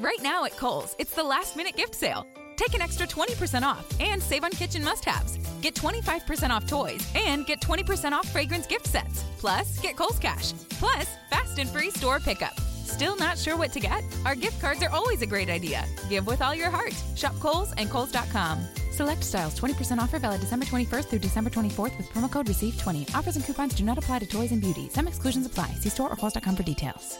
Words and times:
Right 0.00 0.20
now 0.22 0.44
at 0.44 0.56
Kohl's, 0.56 0.96
it's 0.98 1.14
the 1.14 1.22
last 1.22 1.56
minute 1.56 1.76
gift 1.76 1.94
sale. 1.94 2.26
Take 2.56 2.74
an 2.74 2.80
extra 2.82 3.06
20% 3.06 3.62
off 3.62 3.86
and 4.00 4.22
save 4.22 4.44
on 4.44 4.50
kitchen 4.50 4.84
must 4.84 5.04
haves. 5.04 5.38
Get 5.60 5.74
25% 5.74 6.50
off 6.50 6.66
toys 6.66 7.06
and 7.14 7.46
get 7.46 7.60
20% 7.60 8.12
off 8.12 8.28
fragrance 8.28 8.66
gift 8.66 8.86
sets. 8.86 9.24
Plus, 9.38 9.78
get 9.80 9.96
Kohl's 9.96 10.18
Cash. 10.18 10.52
Plus, 10.70 11.06
fast 11.30 11.58
and 11.58 11.68
free 11.68 11.90
store 11.90 12.20
pickup. 12.20 12.58
Still 12.84 13.16
not 13.16 13.38
sure 13.38 13.56
what 13.56 13.72
to 13.72 13.80
get? 13.80 14.04
Our 14.26 14.34
gift 14.34 14.60
cards 14.60 14.82
are 14.82 14.90
always 14.90 15.22
a 15.22 15.26
great 15.26 15.48
idea. 15.48 15.84
Give 16.08 16.26
with 16.26 16.42
all 16.42 16.54
your 16.54 16.70
heart. 16.70 16.94
Shop 17.16 17.34
Kohl's 17.40 17.72
and 17.72 17.90
Kohl's.com. 17.90 18.64
Select 18.92 19.24
styles 19.24 19.58
20% 19.58 19.98
offer 19.98 20.18
valid 20.18 20.40
December 20.40 20.66
21st 20.66 21.04
through 21.06 21.20
December 21.20 21.48
24th 21.48 21.96
with 21.96 22.08
promo 22.10 22.30
code 22.30 22.46
RECEIVE20. 22.46 23.14
Offers 23.14 23.36
and 23.36 23.44
coupons 23.44 23.74
do 23.74 23.84
not 23.84 23.98
apply 23.98 24.18
to 24.18 24.26
toys 24.26 24.52
and 24.52 24.60
beauty. 24.60 24.88
Some 24.90 25.08
exclusions 25.08 25.46
apply. 25.46 25.68
See 25.80 25.88
store 25.88 26.10
or 26.12 26.16
Kohl's.com 26.16 26.56
for 26.56 26.62
details. 26.62 27.18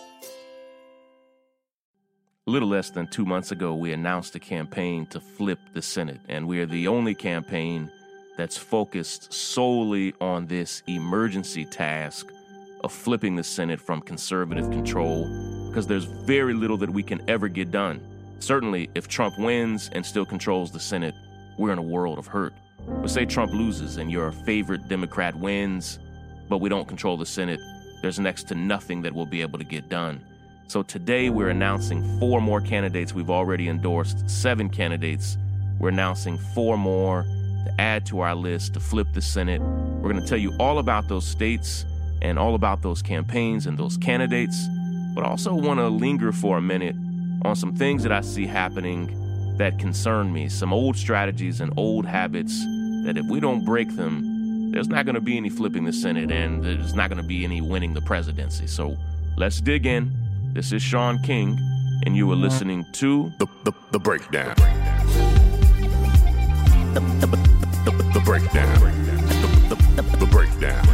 A 2.48 2.50
little 2.50 2.70
less 2.70 2.90
than 2.90 3.06
two 3.06 3.24
months 3.24 3.52
ago, 3.52 3.72
we 3.72 3.93
announced 3.93 4.35
a 4.35 4.40
campaign 4.40 5.07
to 5.07 5.21
flip 5.21 5.61
the 5.75 5.80
Senate, 5.80 6.18
and 6.29 6.48
we 6.48 6.58
are 6.58 6.67
the 6.67 6.89
only 6.89 7.14
campaign 7.14 7.89
that's 8.36 8.57
focused 8.57 9.32
solely 9.32 10.12
on 10.21 10.48
this 10.48 10.82
emergency 10.89 11.64
task 11.64 12.32
of 12.82 12.93
flipping 12.93 13.36
the 13.36 13.44
Senate 13.44 13.81
from 13.81 14.00
conservative 14.00 14.68
control 14.72 15.29
because 15.68 15.86
there's 15.86 16.07
very 16.07 16.53
little 16.53 16.76
that 16.79 16.90
we 16.90 17.04
can 17.04 17.22
ever 17.31 17.46
get 17.46 17.70
done. 17.70 18.00
Certainly, 18.40 18.90
if 18.96 19.06
Trump 19.06 19.39
wins 19.39 19.89
and 19.93 20.04
still 20.04 20.26
controls 20.26 20.72
the 20.72 20.81
Senate, 20.81 21.14
we're 21.59 21.72
in 21.72 21.79
a 21.79 21.82
world 21.82 22.18
of 22.18 22.26
hurt. 22.26 22.54
But 22.89 23.11
say 23.11 23.25
Trump 23.25 23.53
loses 23.53 23.98
and 23.98 24.11
your 24.11 24.32
favorite 24.32 24.89
Democrat 24.89 25.36
wins, 25.36 26.00
but 26.48 26.59
we 26.59 26.68
don't 26.68 26.89
control 26.89 27.17
the 27.17 27.25
Senate, 27.25 27.61
there's 28.03 28.18
next 28.18 28.48
to 28.48 28.56
nothing 28.56 29.00
that 29.03 29.14
we'll 29.14 29.26
be 29.26 29.43
able 29.43 29.61
to 29.61 29.64
get 29.64 29.89
done. 29.89 30.25
So 30.68 30.82
today 30.82 31.29
we're 31.29 31.50
announcing 31.50 32.19
four 32.19 32.41
more 32.41 32.61
candidates. 32.61 33.12
We've 33.12 33.30
already 33.30 33.69
endorsed 33.69 34.28
seven 34.28 34.69
candidates. 34.70 35.36
We're 35.78 35.91
announcing 35.91 36.39
four 36.55 36.78
more 36.78 37.25
to 37.25 37.81
add 37.81 38.06
to 38.06 38.20
our 38.20 38.34
list 38.34 38.75
to 38.75 38.81
flip 38.81 39.09
the 39.12 39.20
Senate. 39.20 39.61
We're 39.61 40.11
going 40.11 40.22
to 40.22 40.27
tell 40.27 40.39
you 40.39 40.55
all 40.59 40.78
about 40.78 41.09
those 41.09 41.27
states 41.27 41.84
and 42.22 42.39
all 42.39 42.55
about 42.55 42.83
those 42.83 43.03
campaigns 43.03 43.67
and 43.67 43.77
those 43.77 43.97
candidates, 43.97 44.69
but 45.14 45.25
I 45.25 45.28
also 45.28 45.55
want 45.55 45.81
to 45.81 45.89
linger 45.89 46.33
for 46.33 46.56
a 46.56 46.62
minute 46.62 46.97
on 47.44 47.56
some 47.56 47.75
things 47.75 48.03
that 48.05 48.12
I 48.12 48.20
see 48.20 48.47
happening 48.47 49.56
that 49.59 49.78
concern 49.78 50.33
me, 50.33 50.48
some 50.48 50.72
old 50.72 50.97
strategies 50.97 51.61
and 51.61 51.72
old 51.77 52.06
habits 52.06 52.59
that 53.05 53.15
if 53.17 53.27
we 53.27 53.41
don't 53.41 53.65
break 53.65 53.94
them, 53.97 54.70
there's 54.70 54.89
not 54.89 55.05
going 55.05 55.17
to 55.17 55.20
be 55.20 55.37
any 55.37 55.50
flipping 55.50 55.84
the 55.84 55.92
Senate 55.92 56.31
and 56.31 56.65
there's 56.65 56.94
not 56.94 57.11
going 57.11 57.20
to 57.20 57.27
be 57.27 57.44
any 57.44 57.61
winning 57.61 57.92
the 57.92 58.00
presidency. 58.03 58.67
So 58.67 58.97
let's 59.37 59.61
dig 59.61 59.84
in. 59.84 60.22
This 60.55 60.70
is 60.70 60.83
Shaun 60.83 61.19
King, 61.22 61.58
and 62.05 62.14
you 62.14 62.31
are 62.31 62.36
listening 62.36 62.84
to 62.92 63.33
The, 63.39 63.47
the, 63.64 63.72
the 63.91 63.98
breakdown. 63.98 64.55
The, 66.92 67.00
the, 67.00 67.27
the, 67.86 68.11
the 68.12 68.20
breakdown. 68.22 68.81
The, 68.81 69.75
the, 69.75 70.03
the, 70.03 70.17
the 70.19 70.27
breakdown. 70.27 70.86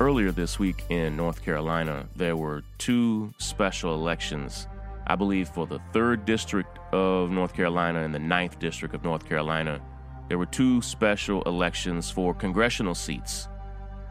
Earlier 0.00 0.32
this 0.32 0.58
week 0.58 0.84
in 0.88 1.18
North 1.18 1.42
Carolina, 1.42 2.08
there 2.16 2.34
were 2.34 2.62
two 2.78 3.34
special 3.36 3.92
elections, 3.94 4.68
I 5.06 5.16
believe, 5.16 5.50
for 5.50 5.66
the 5.66 5.80
3rd 5.92 6.24
District 6.24 6.78
of 6.94 7.30
North 7.30 7.52
Carolina 7.52 8.00
and 8.00 8.14
the 8.14 8.18
ninth 8.18 8.58
District 8.58 8.94
of 8.94 9.04
North 9.04 9.28
Carolina. 9.28 9.82
There 10.28 10.38
were 10.38 10.46
two 10.46 10.80
special 10.80 11.42
elections 11.42 12.10
for 12.10 12.34
congressional 12.34 12.94
seats. 12.94 13.48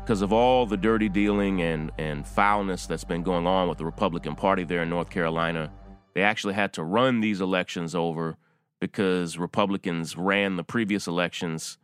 Because 0.01 0.21
of 0.21 0.31
all 0.31 0.65
the 0.65 0.77
dirty 0.77 1.09
dealing 1.09 1.61
and, 1.61 1.91
and 1.97 2.27
foulness 2.27 2.85
that's 2.85 3.03
been 3.03 3.23
going 3.23 3.47
on 3.47 3.69
with 3.69 3.77
the 3.77 3.85
Republican 3.85 4.35
Party 4.35 4.63
there 4.63 4.83
in 4.83 4.89
North 4.89 5.09
Carolina, 5.09 5.71
they 6.13 6.21
actually 6.21 6.53
had 6.53 6.73
to 6.73 6.83
run 6.83 7.21
these 7.21 7.41
elections 7.41 7.95
over 7.95 8.37
because 8.79 9.37
Republicans 9.37 10.17
ran 10.17 10.55
the 10.57 10.63
previous 10.63 11.07
elections 11.07 11.77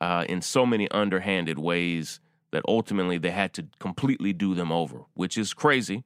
uh, 0.00 0.24
in 0.28 0.40
so 0.40 0.64
many 0.64 0.88
underhanded 0.90 1.58
ways 1.58 2.20
that 2.52 2.62
ultimately 2.68 3.18
they 3.18 3.30
had 3.30 3.52
to 3.52 3.66
completely 3.78 4.32
do 4.32 4.54
them 4.54 4.70
over, 4.70 5.04
which 5.14 5.36
is 5.36 5.52
crazy, 5.52 6.04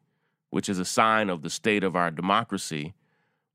which 0.48 0.69
is 0.69 0.78
a 0.78 0.84
sign 0.84 1.28
of 1.28 1.42
the 1.42 1.50
state 1.50 1.84
of 1.84 1.94
our 1.94 2.10
democracy. 2.10 2.94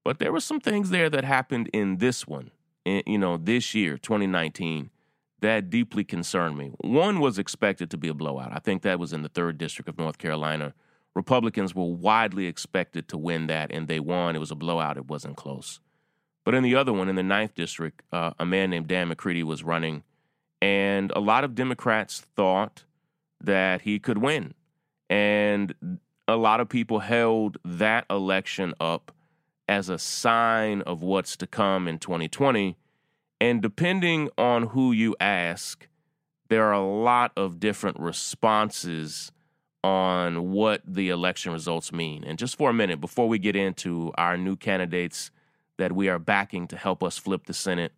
But 0.04 0.20
there 0.20 0.32
were 0.32 0.40
some 0.40 0.60
things 0.60 0.92
there 0.92 1.10
that 1.10 1.24
happened 1.24 1.70
in 1.74 1.98
this 1.98 2.28
one, 2.28 2.52
you 2.86 3.18
know, 3.18 3.38
this 3.38 3.74
year, 3.76 3.98
2019, 3.98 4.90
that 5.42 5.70
deeply 5.70 6.04
concerned 6.04 6.58
me. 6.58 6.74
One 6.80 7.20
was 7.20 7.38
expected 7.38 7.90
to 7.92 7.98
be 7.98 8.08
a 8.08 8.14
blowout. 8.14 8.52
I 8.54 8.60
think 8.60 8.82
that 8.84 9.00
was 9.00 9.14
in 9.14 9.22
the 9.22 9.30
third 9.30 9.58
district 9.58 9.90
of 9.90 9.98
North 9.98 10.18
Carolina. 10.18 10.74
Republicans 11.14 11.74
were 11.74 11.86
widely 11.86 12.48
expected 12.48 13.08
to 13.10 13.18
win 13.18 13.48
that, 13.48 13.72
and 13.72 13.88
they 13.88 14.00
won. 14.00 14.36
It 14.36 14.40
was 14.40 14.52
a 14.52 14.56
blowout, 14.56 14.98
it 14.98 15.08
wasn't 15.08 15.38
close. 15.38 15.80
But 16.44 16.54
in 16.54 16.64
the 16.64 16.76
other 16.76 16.94
one, 16.94 17.10
in 17.10 17.16
the 17.16 17.24
ninth 17.24 17.56
district, 17.56 18.04
uh, 18.12 18.32
a 18.40 18.46
man 18.46 18.70
named 18.70 18.88
Dan 18.88 19.08
McCready 19.08 19.44
was 19.44 19.64
running 19.64 20.04
and 20.66 21.12
a 21.16 21.20
lot 21.20 21.44
of 21.44 21.54
Democrats 21.54 22.26
thought 22.36 22.86
that 23.40 23.82
he 23.82 24.00
could 24.00 24.18
win. 24.18 24.54
And 25.12 26.00
a 26.28 26.36
lot 26.36 26.60
of 26.60 26.70
people 26.70 27.00
held 27.00 27.58
that 27.64 28.06
election 28.10 28.74
up 28.80 29.12
as 29.68 29.90
a 29.90 29.98
sign 29.98 30.82
of 30.82 31.02
what's 31.02 31.36
to 31.38 31.48
come 31.48 31.88
in 31.88 32.00
2020. 32.00 32.78
And 33.42 33.62
depending 33.62 34.30
on 34.38 34.68
who 34.68 34.92
you 34.92 35.16
ask, 35.20 35.88
there 36.50 36.66
are 36.66 36.74
a 36.74 36.86
lot 36.86 37.32
of 37.36 37.60
different 37.60 38.00
responses 38.00 39.32
on 39.84 40.52
what 40.52 40.82
the 40.88 41.10
election 41.10 41.52
results 41.52 41.92
mean. 41.92 42.24
And 42.24 42.40
just 42.40 42.58
for 42.58 42.70
a 42.70 42.74
minute, 42.74 43.00
before 43.00 43.28
we 43.28 43.38
get 43.38 43.56
into 43.56 44.12
our 44.18 44.38
new 44.38 44.56
candidates 44.56 45.32
that 45.78 45.92
we 45.92 46.10
are 46.10 46.20
backing 46.20 46.68
to 46.70 46.78
help 46.78 47.04
us 47.04 47.18
flip 47.18 47.46
the 47.46 47.54
Senate, 47.54 47.92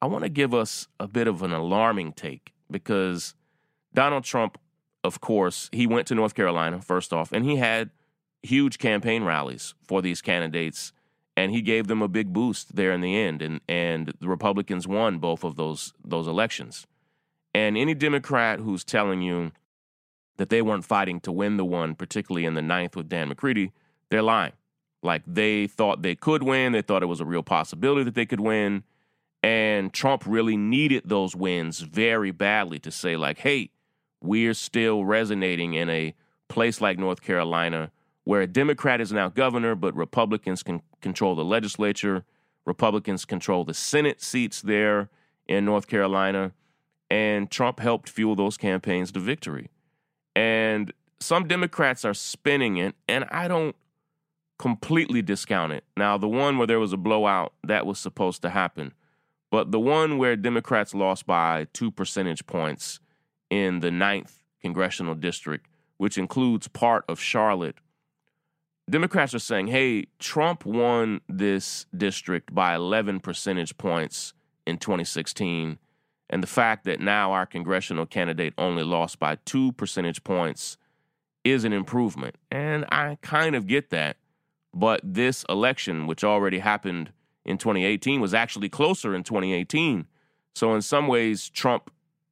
I 0.00 0.06
want 0.06 0.24
to 0.24 0.28
give 0.28 0.52
us 0.52 0.88
a 0.98 1.06
bit 1.06 1.28
of 1.28 1.42
an 1.42 1.52
alarming 1.52 2.14
take 2.14 2.52
because 2.70 3.34
Donald 3.94 4.24
Trump, 4.24 4.58
of 5.04 5.20
course, 5.20 5.68
he 5.72 5.86
went 5.86 6.08
to 6.08 6.14
North 6.14 6.34
Carolina, 6.34 6.80
first 6.80 7.12
off, 7.12 7.32
and 7.32 7.44
he 7.44 7.56
had 7.56 7.90
huge 8.42 8.78
campaign 8.78 9.24
rallies 9.24 9.74
for 9.82 10.02
these 10.02 10.20
candidates 10.20 10.92
and 11.36 11.52
he 11.52 11.62
gave 11.62 11.86
them 11.86 12.02
a 12.02 12.08
big 12.08 12.32
boost 12.32 12.76
there 12.76 12.92
in 12.92 13.00
the 13.00 13.16
end 13.16 13.40
and 13.42 13.60
and 13.68 14.12
the 14.20 14.28
Republicans 14.28 14.86
won 14.86 15.18
both 15.18 15.44
of 15.44 15.56
those 15.56 15.92
those 16.04 16.26
elections. 16.26 16.86
And 17.54 17.76
any 17.76 17.94
Democrat 17.94 18.60
who's 18.60 18.84
telling 18.84 19.20
you 19.20 19.52
that 20.38 20.48
they 20.48 20.62
weren't 20.62 20.84
fighting 20.84 21.20
to 21.20 21.32
win 21.32 21.56
the 21.58 21.64
one, 21.64 21.94
particularly 21.94 22.46
in 22.46 22.54
the 22.54 22.62
ninth 22.62 22.96
with 22.96 23.08
Dan 23.08 23.28
McCready, 23.28 23.72
they're 24.10 24.22
lying. 24.22 24.52
Like 25.02 25.22
they 25.26 25.66
thought 25.66 26.02
they 26.02 26.14
could 26.14 26.42
win, 26.42 26.72
they 26.72 26.82
thought 26.82 27.02
it 27.02 27.06
was 27.06 27.20
a 27.20 27.26
real 27.26 27.42
possibility 27.42 28.04
that 28.04 28.14
they 28.14 28.26
could 28.26 28.40
win. 28.40 28.84
And 29.42 29.92
Trump 29.92 30.22
really 30.24 30.56
needed 30.56 31.02
those 31.04 31.34
wins 31.34 31.80
very 31.80 32.30
badly 32.30 32.78
to 32.80 32.92
say, 32.92 33.16
like, 33.16 33.38
hey, 33.38 33.70
we're 34.20 34.54
still 34.54 35.04
resonating 35.04 35.74
in 35.74 35.90
a 35.90 36.14
place 36.48 36.80
like 36.80 36.98
North 36.98 37.22
Carolina 37.22 37.90
where 38.24 38.42
a 38.42 38.46
Democrat 38.46 39.00
is 39.00 39.12
now 39.12 39.28
governor, 39.28 39.74
but 39.74 39.94
Republicans 39.94 40.62
can 40.62 40.82
control 41.00 41.34
the 41.34 41.44
legislature. 41.44 42.24
Republicans 42.64 43.24
control 43.24 43.64
the 43.64 43.74
Senate 43.74 44.22
seats 44.22 44.62
there 44.62 45.10
in 45.48 45.64
North 45.64 45.86
Carolina. 45.86 46.52
And 47.10 47.50
Trump 47.50 47.80
helped 47.80 48.08
fuel 48.08 48.34
those 48.34 48.56
campaigns 48.56 49.12
to 49.12 49.20
victory. 49.20 49.70
And 50.34 50.92
some 51.20 51.46
Democrats 51.46 52.04
are 52.04 52.14
spinning 52.14 52.78
it, 52.78 52.94
and 53.06 53.24
I 53.30 53.48
don't 53.48 53.76
completely 54.58 55.22
discount 55.22 55.72
it. 55.72 55.84
Now, 55.96 56.16
the 56.16 56.28
one 56.28 56.56
where 56.56 56.66
there 56.66 56.80
was 56.80 56.92
a 56.92 56.96
blowout, 56.96 57.52
that 57.64 57.84
was 57.84 57.98
supposed 57.98 58.42
to 58.42 58.50
happen. 58.50 58.92
But 59.50 59.72
the 59.72 59.80
one 59.80 60.16
where 60.16 60.36
Democrats 60.36 60.94
lost 60.94 61.26
by 61.26 61.66
two 61.72 61.90
percentage 61.90 62.46
points 62.46 63.00
in 63.50 63.80
the 63.80 63.90
ninth 63.90 64.42
congressional 64.62 65.14
district, 65.14 65.66
which 65.98 66.16
includes 66.16 66.68
part 66.68 67.04
of 67.08 67.20
Charlotte, 67.20 67.76
Democrats 68.90 69.34
are 69.34 69.38
saying, 69.38 69.68
hey, 69.68 70.06
Trump 70.18 70.66
won 70.66 71.20
this 71.28 71.86
district 71.96 72.54
by 72.54 72.74
11 72.74 73.20
percentage 73.20 73.76
points 73.78 74.34
in 74.66 74.78
2016. 74.78 75.78
And 76.28 76.42
the 76.42 76.48
fact 76.48 76.84
that 76.84 77.00
now 77.00 77.32
our 77.32 77.46
congressional 77.46 78.06
candidate 78.06 78.54
only 78.58 78.82
lost 78.82 79.18
by 79.18 79.36
two 79.44 79.72
percentage 79.72 80.24
points 80.24 80.76
is 81.44 81.64
an 81.64 81.72
improvement. 81.72 82.36
And 82.50 82.84
I 82.90 83.18
kind 83.22 83.54
of 83.54 83.66
get 83.66 83.90
that. 83.90 84.16
But 84.74 85.00
this 85.04 85.44
election, 85.48 86.06
which 86.06 86.24
already 86.24 86.58
happened 86.60 87.12
in 87.44 87.58
2018 87.58 88.20
was 88.20 88.34
actually 88.34 88.68
closer 88.68 89.14
in 89.14 89.22
2018. 89.22 90.06
So, 90.54 90.74
in 90.74 90.82
some 90.82 91.08
ways, 91.08 91.48
Trump 91.48 91.90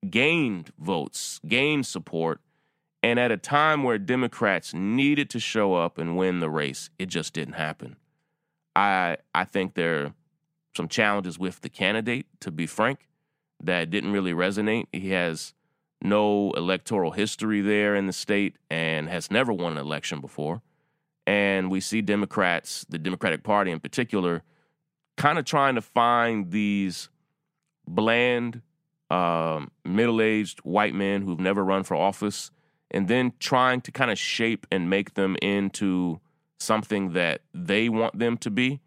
gained 0.09 0.73
votes, 0.79 1.41
gained 1.47 1.87
support. 1.87 2.41
And 3.03 3.19
at 3.19 3.33
a 3.33 3.37
time 3.37 3.83
where 3.83 3.99
Democrats 3.99 4.75
needed 4.75 5.31
to 5.31 5.41
show 5.41 5.75
up 5.75 5.97
and 5.97 6.17
win 6.17 6.41
the 6.41 6.51
race, 6.51 6.91
it 6.99 7.07
just 7.07 7.33
didn't 7.33 7.55
happen. 7.55 7.97
I, 8.77 9.17
I 9.35 9.45
think 9.45 9.75
there 9.75 10.05
are 10.05 10.15
some 10.77 10.87
challenges 10.87 11.39
with 11.39 11.63
the 11.63 11.69
candidate, 11.69 12.27
to 12.41 12.51
be 12.51 12.67
frank, 12.67 13.09
that 13.63 13.91
didn't 13.91 14.13
really 14.13 14.33
resonate. 14.33 14.87
He 14.93 15.11
has 15.11 15.55
no 16.03 16.53
electoral 16.53 17.11
history 17.11 17.61
there 17.61 17.95
in 17.95 18.07
the 18.07 18.13
state 18.13 18.57
and 18.71 19.09
has 19.09 19.31
never 19.31 19.53
won 19.53 19.73
an 19.73 19.79
election 19.79 20.21
before. 20.21 20.63
And 21.27 21.71
we 21.71 21.81
see 21.81 22.03
Democrats, 22.03 22.87
the 22.89 22.99
Democratic 22.99 23.43
Party 23.43 23.71
in 23.71 23.81
particular, 23.81 24.43
kind 25.17 25.39
of 25.39 25.45
trying 25.45 25.75
to 25.75 25.83
find 25.83 26.51
these 26.51 27.09
bland, 27.87 28.63
um, 29.11 29.71
middle 29.85 30.23
aged 30.23 30.61
white 30.61 30.95
men 30.95 31.23
who've 31.23 31.41
never 31.41 31.65
run 31.65 31.83
for 31.83 31.95
office 31.95 32.51
and 32.91 33.09
then 33.09 33.33
trying 33.39 33.81
to 33.83 33.93
kind 33.93 34.11
of 34.11 34.19
shape 34.19 34.67
and 34.71 34.91
make 34.91 35.15
them 35.15 35.37
into 35.43 36.21
something 36.59 37.13
that 37.13 37.43
they 37.55 37.89
want 37.89 38.19
them 38.19 38.37
to 38.39 38.51
be. 38.51 38.81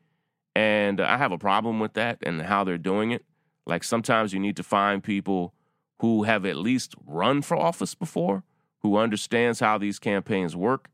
And 0.56 1.02
I 1.02 1.18
have 1.18 1.32
a 1.32 1.38
problem 1.38 1.80
with 1.80 1.94
that 1.94 2.20
and 2.24 2.42
how 2.42 2.64
they're 2.64 2.78
doing 2.78 3.12
it. 3.12 3.26
Like 3.66 3.84
sometimes 3.84 4.34
you 4.34 4.40
need 4.40 4.58
to 4.58 4.64
find 4.64 5.04
people 5.04 5.54
who 6.00 6.24
have 6.24 6.46
at 6.46 6.58
least 6.58 6.96
run 7.06 7.42
for 7.42 7.58
office 7.58 7.96
before, 7.96 8.44
who 8.82 8.98
understands 8.98 9.60
how 9.60 9.78
these 9.78 10.00
campaigns 10.00 10.56
work. 10.56 10.90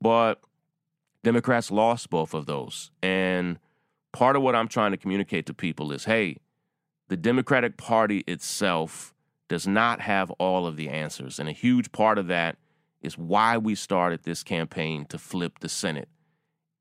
But 0.00 0.40
Democrats 1.22 1.70
lost 1.70 2.10
both 2.10 2.34
of 2.34 2.46
those. 2.46 2.90
And 3.02 3.58
part 4.12 4.36
of 4.36 4.42
what 4.42 4.54
I'm 4.54 4.68
trying 4.68 4.90
to 4.90 4.96
communicate 4.96 5.46
to 5.46 5.54
people 5.54 5.92
is 5.92 6.04
hey, 6.04 6.38
the 7.08 7.16
Democratic 7.16 7.76
Party 7.76 8.24
itself 8.26 9.14
does 9.48 9.66
not 9.66 10.00
have 10.00 10.30
all 10.32 10.66
of 10.66 10.76
the 10.76 10.88
answers. 10.88 11.38
And 11.38 11.48
a 11.48 11.52
huge 11.52 11.90
part 11.92 12.18
of 12.18 12.26
that 12.28 12.56
is 13.00 13.16
why 13.16 13.56
we 13.56 13.74
started 13.74 14.22
this 14.22 14.42
campaign 14.42 15.04
to 15.06 15.18
flip 15.18 15.60
the 15.60 15.68
Senate. 15.68 16.08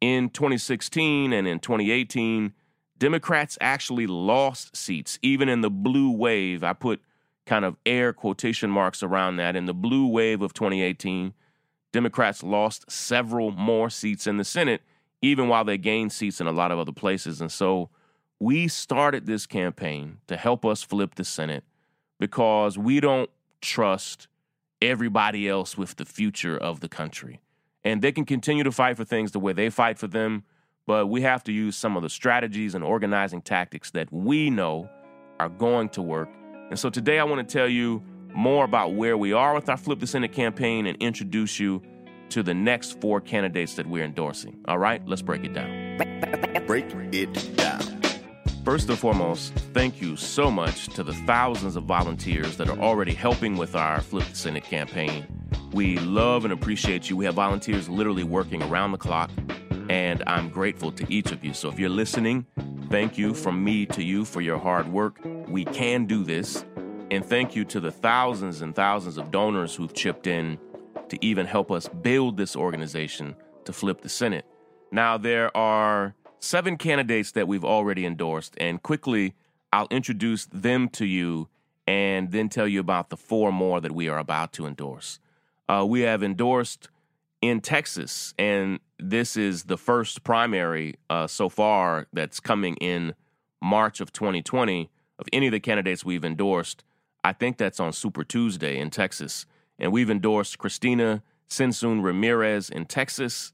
In 0.02 0.30
2016 0.30 1.34
and 1.34 1.48
in 1.48 1.60
2018, 1.60 2.54
Democrats 2.98 3.58
actually 3.62 4.08
lost 4.08 4.76
seats, 4.76 5.20
even 5.22 5.50
in 5.50 5.62
the 5.62 5.70
blue 5.70 6.12
wave. 6.12 6.64
I 6.64 6.74
put 6.74 7.02
kind 7.46 7.64
of 7.64 7.78
air 7.86 8.14
quotation 8.14 8.70
marks 8.70 9.02
around 9.02 9.38
that. 9.38 9.56
In 9.56 9.66
the 9.66 9.74
blue 9.74 10.08
wave 10.08 10.42
of 10.42 10.54
2018, 10.54 11.34
Democrats 11.94 12.44
lost 12.44 12.92
several 12.92 13.52
more 13.52 13.90
seats 13.90 14.28
in 14.28 14.38
the 14.38 14.44
Senate, 14.44 14.82
even 15.22 15.48
while 15.48 15.64
they 15.64 15.78
gained 15.78 16.12
seats 16.12 16.42
in 16.42 16.48
a 16.48 16.52
lot 16.52 16.72
of 16.72 16.80
other 16.80 16.92
places. 16.92 17.40
And 17.40 17.52
so 17.52 17.90
we 18.40 18.68
started 18.68 19.26
this 19.26 19.46
campaign 19.46 20.18
to 20.28 20.36
help 20.36 20.66
us 20.66 20.84
flip 20.84 21.16
the 21.16 21.24
Senate 21.24 21.64
because 22.20 22.78
we 22.78 23.00
don't 23.00 23.30
trust 23.62 24.28
everybody 24.82 25.48
else 25.48 25.78
with 25.78 25.96
the 25.96 26.06
future 26.06 26.58
of 26.58 26.80
the 26.80 26.90
country. 26.90 27.42
And 27.84 28.02
they 28.02 28.12
can 28.12 28.26
continue 28.26 28.64
to 28.64 28.72
fight 28.72 28.98
for 28.98 29.06
things 29.06 29.32
the 29.32 29.40
way 29.40 29.54
they 29.54 29.70
fight 29.70 29.98
for 29.98 30.08
them, 30.08 30.44
but 30.86 31.08
we 31.08 31.22
have 31.22 31.44
to 31.46 31.52
use 31.52 31.76
some 31.76 31.96
of 31.96 32.04
the 32.04 32.10
strategies 32.10 32.76
and 32.76 32.84
organizing 32.84 33.42
tactics 33.42 33.92
that 33.92 34.12
we 34.12 34.50
know 34.50 34.90
are 35.40 35.50
going 35.50 35.90
to 35.90 36.02
work. 36.02 36.30
And 36.70 36.78
so 36.78 36.90
today 36.90 37.20
I 37.20 37.24
want 37.24 37.48
to 37.48 37.58
tell 37.58 37.68
you 37.68 38.04
more 38.34 38.66
about 38.66 38.94
where 38.94 39.18
we 39.18 39.34
are 39.34 39.54
with 39.56 39.70
our 39.70 39.78
Flip 39.78 40.00
the 40.00 40.08
Senate 40.08 40.32
campaign 40.32 40.86
and 40.86 40.98
introduce 40.98 41.60
you 41.60 41.82
to 42.30 42.44
the 42.44 42.54
next 42.54 43.00
four 43.00 43.22
candidates 43.22 43.76
that 43.76 43.88
we're 43.88 44.04
endorsing. 44.04 44.60
All 44.68 44.78
right, 44.78 45.02
let's 45.08 45.22
break 45.22 45.44
it 45.44 45.54
down. 45.54 45.98
Break 46.68 46.94
it 47.14 47.56
down. 47.56 47.97
First 48.68 48.90
and 48.90 49.00
foremost, 49.00 49.54
thank 49.74 50.02
you 50.02 50.18
so 50.18 50.52
much 50.52 50.88
to 50.90 51.02
the 51.02 51.14
thousands 51.14 51.78
of 51.78 51.86
volunteers 51.86 52.58
that 52.58 52.68
are 52.68 52.78
already 52.78 53.14
helping 53.14 53.56
with 53.56 53.76
our 53.76 54.02
Flip 54.02 54.28
the 54.28 54.36
Senate 54.36 54.66
campaign. 54.66 55.26
We 55.72 55.98
love 56.00 56.44
and 56.44 56.52
appreciate 56.52 57.10
you. 57.10 57.16
We 57.16 57.24
have 57.24 57.36
volunteers 57.36 57.88
literally 57.88 58.26
working 58.26 58.62
around 58.62 58.92
the 58.92 58.98
clock, 58.98 59.32
and 59.88 60.22
I'm 60.28 60.50
grateful 60.50 60.92
to 60.92 61.06
each 61.08 61.32
of 61.32 61.46
you. 61.46 61.54
So 61.54 61.70
if 61.70 61.80
you're 61.80 61.88
listening, 61.88 62.46
thank 62.90 63.18
you 63.18 63.34
from 63.34 63.64
me 63.64 63.86
to 63.86 64.04
you 64.04 64.26
for 64.26 64.42
your 64.42 64.58
hard 64.58 64.90
work. 64.90 65.22
We 65.48 65.64
can 65.64 66.06
do 66.06 66.26
this. 66.26 66.66
And 67.10 67.26
thank 67.26 67.56
you 67.56 67.64
to 67.64 67.80
the 67.80 67.90
thousands 67.90 68.62
and 68.62 68.76
thousands 68.76 69.18
of 69.18 69.32
donors 69.32 69.76
who've 69.76 69.94
chipped 69.94 70.28
in 70.28 70.60
to 71.08 71.18
even 71.26 71.46
help 71.46 71.72
us 71.72 71.88
build 71.88 72.36
this 72.36 72.54
organization 72.54 73.34
to 73.64 73.72
flip 73.72 74.02
the 74.02 74.10
Senate. 74.10 74.44
Now, 74.92 75.18
there 75.18 75.56
are 75.56 76.16
seven 76.40 76.78
candidates 76.78 77.32
that 77.32 77.48
we've 77.48 77.66
already 77.66 78.06
endorsed, 78.06 78.56
and 78.60 78.82
quickly 78.82 79.36
I'll 79.72 79.88
introduce 79.92 80.46
them 80.46 80.90
to 80.90 81.06
you 81.06 81.50
and 81.86 82.32
then 82.32 82.50
tell 82.50 82.68
you 82.68 82.80
about 82.80 83.10
the 83.10 83.18
four 83.18 83.52
more 83.52 83.80
that 83.82 83.94
we 83.94 84.10
are 84.10 84.20
about 84.20 84.54
to 84.54 84.66
endorse. 84.66 85.20
Uh, 85.70 85.86
we 85.88 86.02
have 86.02 86.24
endorsed 86.24 86.90
in 87.42 87.62
Texas, 87.62 88.34
and 88.38 88.80
this 89.00 89.38
is 89.38 89.66
the 89.66 89.78
first 89.78 90.24
primary 90.24 90.96
uh, 91.10 91.28
so 91.28 91.50
far 91.50 92.08
that's 92.12 92.40
coming 92.40 92.76
in 92.76 93.14
March 93.62 94.00
of 94.00 94.12
2020 94.12 94.90
of 95.20 95.28
any 95.34 95.48
of 95.48 95.52
the 95.52 95.60
candidates 95.60 96.06
we've 96.06 96.26
endorsed. 96.26 96.84
I 97.24 97.34
think 97.34 97.58
that's 97.58 97.80
on 97.80 97.94
Super 97.94 98.24
Tuesday 98.24 98.78
in 98.80 98.90
Texas. 98.90 99.46
And 99.80 99.92
we've 99.92 100.10
endorsed 100.10 100.58
Christina 100.58 101.24
Tzintzún 101.50 102.04
Ramirez 102.04 102.70
in 102.70 102.86
Texas. 102.86 103.54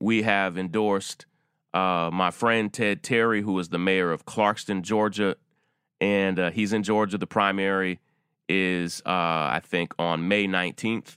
We 0.00 0.22
have 0.22 0.56
endorsed 0.56 1.26
uh, 1.74 2.10
my 2.12 2.30
friend 2.30 2.72
Ted 2.72 3.02
Terry, 3.02 3.42
who 3.42 3.58
is 3.58 3.68
the 3.68 3.78
mayor 3.78 4.10
of 4.10 4.24
Clarkston, 4.24 4.82
Georgia, 4.82 5.36
and 6.00 6.38
uh, 6.38 6.50
he's 6.50 6.72
in 6.72 6.82
Georgia. 6.82 7.18
The 7.18 7.26
primary 7.26 8.00
is, 8.48 9.02
uh, 9.04 9.10
I 9.10 9.60
think, 9.62 9.94
on 9.98 10.28
May 10.28 10.46
19th. 10.46 11.16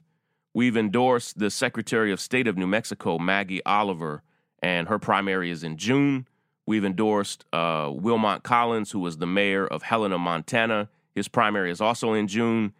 We've 0.53 0.75
endorsed 0.75 1.39
the 1.39 1.49
Secretary 1.49 2.11
of 2.11 2.19
State 2.19 2.47
of 2.47 2.57
New 2.57 2.67
Mexico, 2.67 3.17
Maggie 3.17 3.63
Oliver, 3.65 4.21
and 4.61 4.87
her 4.87 4.99
primary 4.99 5.49
is 5.49 5.63
in 5.63 5.77
June. 5.77 6.27
We've 6.65 6.85
endorsed 6.85 7.45
uh, 7.53 7.89
Wilmot 7.93 8.43
Collins, 8.43 8.91
who 8.91 8.99
was 8.99 9.17
the 9.17 9.27
mayor 9.27 9.65
of 9.65 9.83
Helena, 9.83 10.17
Montana. 10.17 10.89
His 11.15 11.27
primary 11.27 11.71
is 11.71 11.81
also 11.81 12.13
in 12.13 12.27
June. 12.27 12.73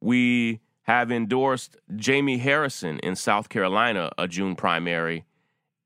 We 0.00 0.60
have 0.82 1.12
endorsed 1.12 1.76
Jamie 1.96 2.38
Harrison 2.38 2.98
in 3.00 3.14
South 3.14 3.48
Carolina, 3.50 4.10
a 4.16 4.26
June 4.26 4.56
primary. 4.56 5.24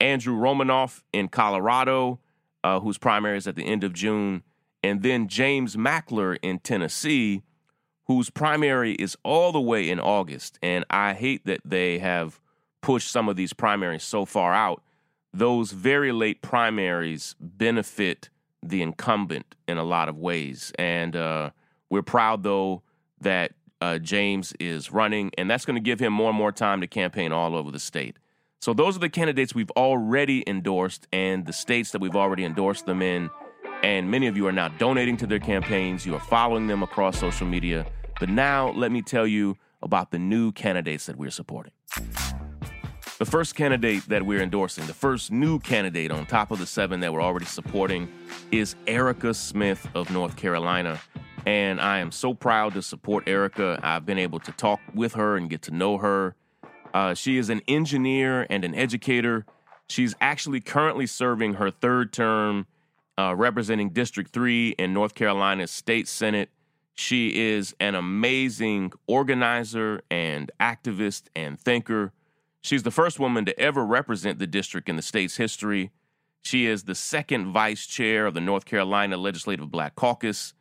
Andrew 0.03 0.35
Romanoff 0.35 1.05
in 1.13 1.29
Colorado, 1.29 2.19
uh, 2.65 2.81
whose 2.81 2.99
primary 2.99 3.39
is 3.39 3.47
at 3.47 3.55
the 3.55 3.65
end 3.65 3.85
of 3.85 3.93
June, 3.93 4.43
and 4.83 5.03
then 5.03 5.29
James 5.29 5.77
Mackler 5.77 6.37
in 6.43 6.59
Tennessee, 6.59 7.45
whose 8.07 8.29
primary 8.29 8.95
is 8.95 9.17
all 9.23 9.53
the 9.53 9.61
way 9.61 9.89
in 9.89 10.01
August. 10.01 10.59
And 10.61 10.85
I 10.91 11.15
hate 11.15 11.47
that 11.47 11.61
they 11.65 12.01
have 12.01 12.41
pushed 12.81 13.13
some 13.13 13.29
of 13.29 13.37
these 13.37 13.53
primaries 13.53 14.03
so 14.03 14.25
far 14.25 14.53
out. 14.53 14.83
Those 15.33 15.71
very 15.71 16.11
late 16.11 16.43
primaries 16.43 17.37
benefit 17.39 18.29
the 18.61 18.83
incumbent 18.83 19.55
in 19.69 19.79
a 19.79 19.85
lot 19.85 20.09
of 20.09 20.19
ways. 20.19 20.73
And 20.81 21.15
uh, 21.15 21.51
we're 21.91 22.03
proud, 22.03 22.43
though, 22.43 22.83
that 23.21 23.53
uh, 23.81 23.99
James 23.99 24.53
is 24.59 24.91
running, 24.91 25.31
and 25.39 25.49
that's 25.49 25.65
going 25.65 25.77
to 25.77 25.81
give 25.81 26.01
him 26.01 26.13
more 26.13 26.31
and 26.31 26.39
more 26.39 26.53
time 26.53 26.81
to 26.81 26.89
campaign 26.89 27.31
all 27.31 27.55
over 27.55 27.71
the 27.71 27.79
state. 27.79 28.17
So 28.63 28.73
those 28.73 28.95
are 28.95 29.01
the 29.01 29.09
candidates 29.09 29.57
we've 29.57 29.73
already 29.73 30.49
endorsed 30.49 31.09
and 31.13 31.45
the 31.45 31.53
states 31.53 31.91
that 31.91 32.01
we've 32.01 32.15
already 32.15 32.45
endorsed 32.45 32.87
them 32.87 33.03
in. 33.03 33.29
And 33.83 34.09
many 34.09 34.29
of 34.29 34.37
you 34.37 34.47
are 34.47 34.53
now 34.53 34.69
donating 34.69 35.17
to 35.17 35.27
their 35.27 35.41
campaigns. 35.41 36.07
You 36.07 36.15
are 36.15 36.21
following 36.21 36.69
them 36.69 36.81
across 36.81 37.19
social 37.19 37.45
media. 37.45 37.85
But 38.21 38.29
now 38.29 38.71
let 38.71 38.93
me 38.93 39.03
tell 39.03 39.27
you 39.27 39.57
about 39.83 40.13
the 40.13 40.21
new 40.21 40.53
candidates 40.53 41.07
that 41.07 41.17
we're 41.17 41.33
supporting. 41.33 41.73
The 43.19 43.25
first 43.25 43.57
candidate 43.57 44.09
that 44.09 44.25
we're 44.25 44.41
endorsing, 44.41 44.87
the 44.87 44.95
first 44.95 45.33
new 45.33 45.59
candidate 45.59 46.13
on 46.13 46.25
top 46.27 46.53
of 46.53 46.61
the 46.61 46.67
seven 46.67 47.01
that 47.01 47.13
we're 47.13 47.21
already 47.21 47.47
supporting, 47.47 48.09
is 48.53 48.77
Erica 48.87 49.35
Smith 49.35 49.89
of 49.97 50.09
North 50.13 50.37
Carolina. 50.37 51.01
And 51.47 51.81
I 51.81 51.99
am 51.99 52.13
so 52.13 52.33
proud 52.33 52.75
to 52.75 52.83
support 52.83 53.27
Erica. 53.27 53.81
I've 53.83 54.07
been 54.07 54.19
able 54.19 54.39
to 54.39 54.53
talk 54.53 54.79
with 54.95 55.15
her 55.15 55.37
and 55.37 55.51
get 55.51 55.63
to 55.63 55.73
know 55.73 55.99
her. 55.99 56.37
Uh, 56.93 57.15
she 57.15 57.39
is 57.39 57.49
an 57.51 57.63
engineer 57.67 58.47
and 58.51 58.65
an 58.65 58.75
educator. 58.75 59.47
She's 59.89 60.15
actually 60.21 60.61
currently 60.61 61.07
serving 61.07 61.55
her 61.55 61.71
third 61.71 62.13
term 62.13 62.67
uh, 63.19 63.35
representing 63.37 63.91
District 63.91 64.31
3 64.31 64.71
in 64.79 64.93
North 64.93 65.15
Carolina's 65.15 65.71
State 65.71 66.09
Senate. 66.09 66.51
She 66.95 67.51
is 67.51 67.75
an 67.81 67.95
amazing 67.95 68.93
organizer 69.07 70.03
and 70.11 70.51
activist 70.61 71.25
and 71.35 71.59
thinker. 71.59 72.13
She's 72.61 72.83
the 72.83 72.91
first 72.91 73.19
woman 73.19 73.45
to 73.47 73.59
ever 73.59 73.85
represent 73.85 74.39
the 74.39 74.47
district 74.47 74.89
in 74.89 74.97
the 74.97 75.03
state's 75.03 75.37
history. 75.37 75.91
She 76.43 76.67
is 76.67 76.85
the 76.85 76.95
second 76.95 77.53
vice 77.53 77.87
chair 77.87 78.27
of 78.27 78.35
the 78.35 78.41
North 78.41 78.65
Carolina 78.65 79.17
Legislative 79.17 79.71
Black 79.71 79.95
Caucus. 79.95 80.55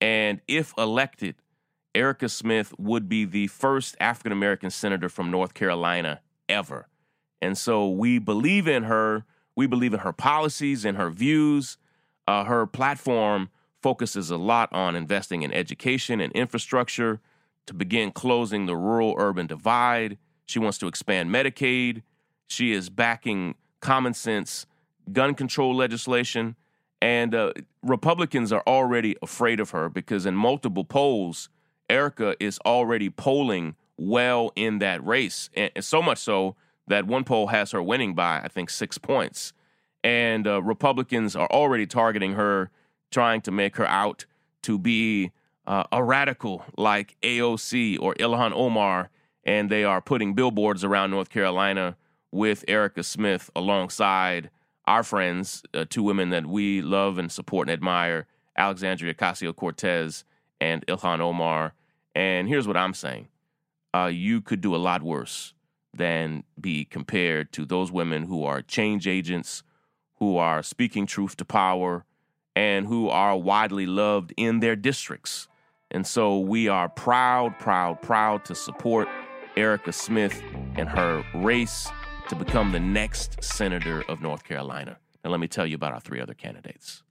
And 0.00 0.40
if 0.48 0.72
elected, 0.78 1.36
Erica 1.94 2.28
Smith 2.28 2.74
would 2.78 3.08
be 3.08 3.24
the 3.24 3.46
first 3.46 3.96
African 4.00 4.32
American 4.32 4.70
senator 4.70 5.08
from 5.08 5.30
North 5.30 5.54
Carolina 5.54 6.20
ever. 6.48 6.88
And 7.40 7.56
so 7.56 7.88
we 7.88 8.18
believe 8.18 8.66
in 8.66 8.84
her. 8.84 9.24
We 9.56 9.66
believe 9.66 9.94
in 9.94 10.00
her 10.00 10.12
policies 10.12 10.84
and 10.84 10.96
her 10.96 11.10
views. 11.10 11.76
Uh, 12.26 12.44
her 12.44 12.66
platform 12.66 13.50
focuses 13.82 14.30
a 14.30 14.36
lot 14.36 14.72
on 14.72 14.96
investing 14.96 15.42
in 15.42 15.52
education 15.52 16.20
and 16.20 16.32
infrastructure 16.32 17.20
to 17.66 17.74
begin 17.74 18.10
closing 18.10 18.66
the 18.66 18.76
rural 18.76 19.14
urban 19.18 19.46
divide. 19.46 20.18
She 20.46 20.58
wants 20.58 20.78
to 20.78 20.86
expand 20.86 21.30
Medicaid. 21.30 22.02
She 22.46 22.72
is 22.72 22.88
backing 22.88 23.54
common 23.80 24.14
sense 24.14 24.66
gun 25.12 25.34
control 25.34 25.76
legislation. 25.76 26.56
And 27.02 27.34
uh, 27.34 27.52
Republicans 27.82 28.52
are 28.52 28.62
already 28.66 29.16
afraid 29.20 29.60
of 29.60 29.70
her 29.70 29.90
because 29.90 30.24
in 30.24 30.34
multiple 30.34 30.84
polls, 30.84 31.50
Erica 31.88 32.34
is 32.40 32.58
already 32.64 33.10
polling 33.10 33.76
well 33.96 34.52
in 34.56 34.78
that 34.78 35.04
race, 35.04 35.50
and, 35.54 35.70
so 35.80 36.02
much 36.02 36.18
so 36.18 36.56
that 36.86 37.06
one 37.06 37.24
poll 37.24 37.48
has 37.48 37.72
her 37.72 37.82
winning 37.82 38.14
by 38.14 38.40
I 38.40 38.48
think 38.48 38.70
six 38.70 38.98
points, 38.98 39.52
and 40.02 40.46
uh, 40.46 40.62
Republicans 40.62 41.36
are 41.36 41.48
already 41.50 41.86
targeting 41.86 42.34
her, 42.34 42.70
trying 43.10 43.40
to 43.42 43.50
make 43.50 43.76
her 43.76 43.86
out 43.86 44.26
to 44.62 44.78
be 44.78 45.32
uh, 45.66 45.84
a 45.92 46.02
radical 46.02 46.64
like 46.76 47.16
AOC 47.22 47.98
or 48.00 48.14
Ilhan 48.14 48.52
Omar, 48.52 49.10
and 49.44 49.70
they 49.70 49.84
are 49.84 50.00
putting 50.00 50.34
billboards 50.34 50.84
around 50.84 51.10
North 51.10 51.30
Carolina 51.30 51.96
with 52.30 52.64
Erica 52.66 53.02
Smith 53.02 53.50
alongside 53.54 54.50
our 54.86 55.02
friends, 55.02 55.62
uh, 55.72 55.84
two 55.88 56.02
women 56.02 56.30
that 56.30 56.46
we 56.46 56.82
love 56.82 57.16
and 57.18 57.30
support 57.30 57.68
and 57.68 57.72
admire, 57.72 58.26
Alexandria 58.56 59.14
Ocasio 59.14 59.54
Cortez 59.54 60.24
and 60.64 60.86
Ilhan 60.86 61.20
Omar. 61.20 61.74
And 62.14 62.48
here's 62.48 62.66
what 62.66 62.76
I'm 62.76 62.94
saying 62.94 63.28
uh, 63.94 64.06
you 64.06 64.40
could 64.40 64.60
do 64.60 64.74
a 64.74 64.78
lot 64.88 65.02
worse 65.02 65.52
than 65.92 66.42
be 66.60 66.84
compared 66.84 67.52
to 67.52 67.64
those 67.64 67.92
women 67.92 68.24
who 68.24 68.44
are 68.44 68.62
change 68.62 69.06
agents, 69.06 69.62
who 70.18 70.36
are 70.38 70.62
speaking 70.62 71.06
truth 71.06 71.36
to 71.36 71.44
power, 71.44 72.04
and 72.56 72.86
who 72.86 73.08
are 73.08 73.36
widely 73.36 73.86
loved 73.86 74.32
in 74.36 74.60
their 74.60 74.74
districts. 74.74 75.48
And 75.90 76.06
so 76.06 76.38
we 76.38 76.66
are 76.66 76.88
proud, 76.88 77.58
proud, 77.58 78.00
proud 78.02 78.44
to 78.46 78.54
support 78.54 79.06
Erica 79.56 79.92
Smith 79.92 80.42
and 80.76 80.88
her 80.88 81.24
race 81.34 81.88
to 82.28 82.34
become 82.34 82.72
the 82.72 82.80
next 82.80 83.44
senator 83.44 84.02
of 84.08 84.20
North 84.20 84.44
Carolina. 84.44 84.96
Now, 85.22 85.30
let 85.30 85.40
me 85.40 85.46
tell 85.46 85.66
you 85.66 85.76
about 85.76 85.92
our 85.92 86.00
three 86.00 86.20
other 86.20 86.34
candidates. 86.34 87.02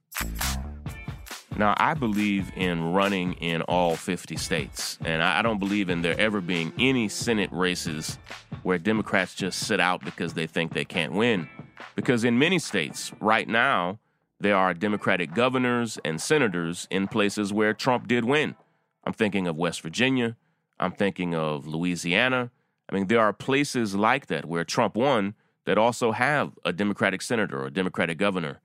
Now, 1.56 1.74
I 1.76 1.94
believe 1.94 2.50
in 2.56 2.92
running 2.92 3.34
in 3.34 3.62
all 3.62 3.94
50 3.94 4.36
states, 4.36 4.98
and 5.04 5.22
I 5.22 5.40
don't 5.40 5.60
believe 5.60 5.88
in 5.88 6.02
there 6.02 6.18
ever 6.18 6.40
being 6.40 6.72
any 6.78 7.08
Senate 7.08 7.50
races 7.52 8.18
where 8.64 8.76
Democrats 8.76 9.34
just 9.34 9.60
sit 9.60 9.78
out 9.78 10.04
because 10.04 10.34
they 10.34 10.48
think 10.48 10.72
they 10.72 10.84
can't 10.84 11.12
win. 11.12 11.48
Because 11.94 12.24
in 12.24 12.38
many 12.40 12.58
states, 12.58 13.12
right 13.20 13.46
now, 13.46 14.00
there 14.40 14.56
are 14.56 14.74
Democratic 14.74 15.32
governors 15.32 15.96
and 16.04 16.20
senators 16.20 16.88
in 16.90 17.06
places 17.06 17.52
where 17.52 17.72
Trump 17.72 18.08
did 18.08 18.24
win. 18.24 18.56
I'm 19.04 19.12
thinking 19.12 19.46
of 19.46 19.56
West 19.56 19.80
Virginia. 19.80 20.36
I'm 20.80 20.92
thinking 20.92 21.36
of 21.36 21.68
Louisiana. 21.68 22.50
I 22.88 22.94
mean, 22.94 23.06
there 23.06 23.20
are 23.20 23.32
places 23.32 23.94
like 23.94 24.26
that 24.26 24.44
where 24.44 24.64
Trump 24.64 24.96
won 24.96 25.34
that 25.66 25.78
also 25.78 26.12
have 26.12 26.58
a 26.64 26.72
Democratic 26.72 27.22
senator 27.22 27.62
or 27.62 27.66
a 27.66 27.72
Democratic 27.72 28.18
governor. 28.18 28.60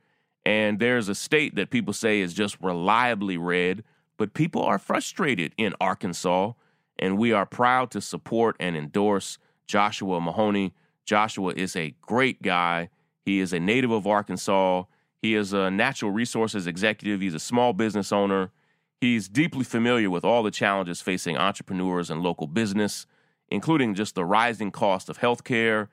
And 0.45 0.79
there's 0.79 1.09
a 1.09 1.15
state 1.15 1.55
that 1.55 1.69
people 1.69 1.93
say 1.93 2.21
is 2.21 2.33
just 2.33 2.59
reliably 2.61 3.37
red, 3.37 3.83
but 4.17 4.33
people 4.33 4.63
are 4.63 4.79
frustrated 4.79 5.53
in 5.57 5.73
Arkansas. 5.79 6.53
And 6.97 7.17
we 7.17 7.31
are 7.31 7.45
proud 7.45 7.91
to 7.91 8.01
support 8.01 8.55
and 8.59 8.75
endorse 8.75 9.37
Joshua 9.67 10.19
Mahony. 10.19 10.73
Joshua 11.05 11.53
is 11.55 11.75
a 11.75 11.95
great 12.01 12.41
guy. 12.41 12.89
He 13.25 13.39
is 13.39 13.53
a 13.53 13.59
native 13.59 13.91
of 13.91 14.07
Arkansas. 14.07 14.83
He 15.21 15.35
is 15.35 15.53
a 15.53 15.69
natural 15.69 16.11
resources 16.11 16.67
executive. 16.67 17.21
He's 17.21 17.33
a 17.33 17.39
small 17.39 17.73
business 17.73 18.11
owner. 18.11 18.51
He's 18.99 19.29
deeply 19.29 19.63
familiar 19.63 20.09
with 20.09 20.25
all 20.25 20.43
the 20.43 20.51
challenges 20.51 21.01
facing 21.01 21.37
entrepreneurs 21.37 22.09
and 22.09 22.21
local 22.21 22.47
business, 22.47 23.05
including 23.49 23.95
just 23.95 24.15
the 24.15 24.25
rising 24.25 24.71
cost 24.71 25.09
of 25.09 25.19
healthcare, 25.19 25.87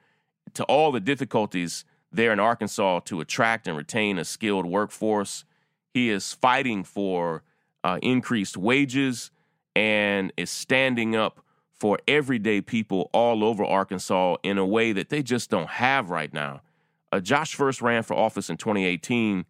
to 0.55 0.65
all 0.65 0.91
the 0.91 1.01
difficulties 1.01 1.85
there 2.17 2.33
in 2.33 2.41
Arkansas 2.41 3.01
to 3.01 3.21
attract 3.21 3.69
and 3.69 3.77
retain 3.77 4.19
a 4.19 4.25
skilled 4.25 4.67
workforce. 4.67 5.45
He 5.95 6.11
is 6.11 6.33
fighting 6.33 6.85
for 6.85 7.43
uh, 7.85 7.99
increased 8.03 8.57
wages 8.57 9.31
and 9.75 10.33
is 10.37 10.51
standing 10.51 11.15
up 11.15 11.41
for 11.79 11.99
everyday 12.09 12.61
people 12.61 13.11
all 13.13 13.45
over 13.45 13.65
Arkansas 13.65 14.37
in 14.43 14.59
a 14.59 14.67
way 14.67 14.93
that 14.93 15.11
they 15.11 15.23
just 15.23 15.51
don't 15.51 15.69
have 15.69 16.11
right 16.11 16.33
now. 16.33 16.63
Uh, 17.13 17.21
Josh 17.21 17.55
first 17.55 17.83
ran 17.83 18.03
for 18.03 18.15
office 18.15 18.51
in 18.51 18.57
2018 18.57 19.45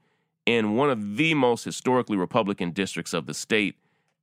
in 0.44 0.76
one 0.76 0.90
of 0.90 1.16
the 1.16 1.34
most 1.34 1.64
historically 1.64 2.16
Republican 2.16 2.70
districts 2.70 3.14
of 3.14 3.26
the 3.26 3.34
state. 3.34 3.76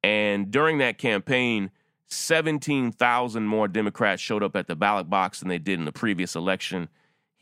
And 0.03 0.51
during 0.51 0.77
that 0.79 0.97
campaign, 0.97 1.71
17,000 2.07 3.45
more 3.45 3.67
Democrats 3.67 4.21
showed 4.21 4.43
up 4.43 4.55
at 4.55 4.67
the 4.67 4.75
ballot 4.75 5.09
box 5.09 5.39
than 5.39 5.49
they 5.49 5.57
did 5.57 5.79
in 5.79 5.85
the 5.85 5.91
previous 5.91 6.35
election. 6.35 6.89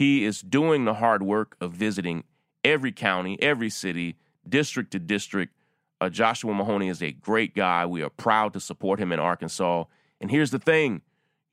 He 0.01 0.25
is 0.25 0.41
doing 0.41 0.85
the 0.85 0.95
hard 0.95 1.21
work 1.21 1.55
of 1.61 1.73
visiting 1.73 2.23
every 2.63 2.91
county, 2.91 3.37
every 3.39 3.69
city, 3.69 4.15
district 4.49 4.91
to 4.93 4.99
district. 4.99 5.53
Uh, 5.99 6.09
Joshua 6.09 6.53
Mahony 6.55 6.89
is 6.89 7.03
a 7.03 7.11
great 7.11 7.53
guy. 7.53 7.85
We 7.85 8.01
are 8.01 8.09
proud 8.09 8.53
to 8.53 8.59
support 8.59 8.99
him 8.99 9.11
in 9.11 9.19
Arkansas. 9.19 9.83
And 10.19 10.31
here's 10.31 10.49
the 10.49 10.57
thing 10.57 11.01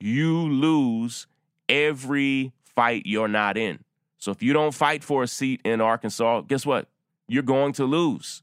you 0.01 0.49
lose 0.49 1.27
every 1.69 2.53
fight 2.65 3.03
you're 3.05 3.29
not 3.29 3.59
in. 3.59 3.81
So 4.17 4.31
if 4.31 4.43
you 4.43 4.55
don't 4.55 4.73
fight 4.73 5.05
for 5.05 5.23
a 5.23 5.29
seat 5.29 5.61
in 5.63 5.83
Arkansas, 5.83 6.41
guess 6.43 6.65
what? 6.65 6.89
you're 7.29 7.43
going 7.43 7.75
to 7.75 7.85
lose. 7.85 8.43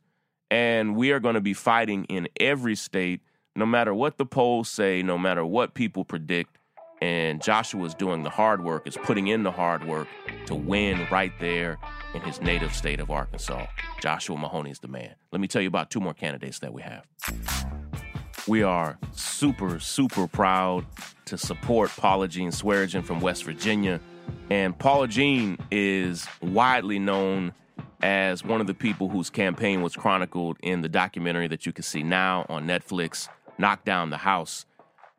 And 0.52 0.96
we 0.96 1.12
are 1.12 1.20
going 1.20 1.34
to 1.34 1.42
be 1.42 1.56
fighting 1.56 2.06
in 2.06 2.30
every 2.40 2.76
state, 2.76 3.22
no 3.56 3.66
matter 3.66 3.94
what 3.94 4.18
the 4.18 4.26
polls 4.26 4.70
say, 4.70 5.02
no 5.02 5.18
matter 5.18 5.44
what 5.44 5.74
people 5.74 6.06
predict. 6.06 6.60
And 7.02 7.42
Joshua's 7.42 7.94
doing 7.94 8.24
the 8.24 8.30
hard 8.30 8.64
work, 8.64 8.88
is 8.88 8.98
putting 8.98 9.28
in 9.28 9.44
the 9.44 9.52
hard 9.52 9.86
work 9.86 10.08
to 10.46 10.56
win 10.56 11.06
right 11.12 11.34
there 11.40 11.78
in 12.14 12.22
his 12.22 12.42
native 12.42 12.74
state 12.74 13.00
of 13.00 13.12
Arkansas. 13.12 13.68
Joshua 14.02 14.38
Mahony 14.38 14.72
is 14.72 14.80
the 14.80 14.88
man. 14.88 15.16
Let 15.32 15.42
me 15.42 15.48
tell 15.48 15.62
you 15.62 15.68
about 15.68 15.92
two 15.92 16.00
more 16.00 16.14
candidates 16.14 16.60
that 16.60 16.74
we 16.74 16.82
have. 16.82 17.06
We 18.48 18.64
are 18.64 18.98
super, 19.12 19.80
super 19.80 20.28
proud 20.28 20.86
to 21.26 21.38
support 21.38 21.90
Paula 21.98 22.28
Jean 22.28 22.52
Swearengin 22.52 23.04
from 23.04 23.20
West 23.20 23.44
Virginia. 23.44 24.00
And 24.50 24.78
Paula 24.78 25.08
Jean 25.08 25.58
is 25.72 26.28
widely 26.42 27.00
known 27.00 27.54
as 28.02 28.44
one 28.44 28.62
of 28.62 28.68
the 28.68 28.74
people 28.74 29.10
whose 29.10 29.32
campaign 29.32 29.82
was 29.82 29.96
chronicled 29.96 30.58
in 30.62 30.82
the 30.82 30.90
documentary 30.90 31.48
that 31.48 31.66
you 31.66 31.74
can 31.74 31.84
see 31.84 32.04
now 32.04 32.46
on 32.48 32.68
Netflix, 32.68 33.28
Knock 33.58 33.84
Down 33.84 34.12
the 34.12 34.18
House. 34.18 34.66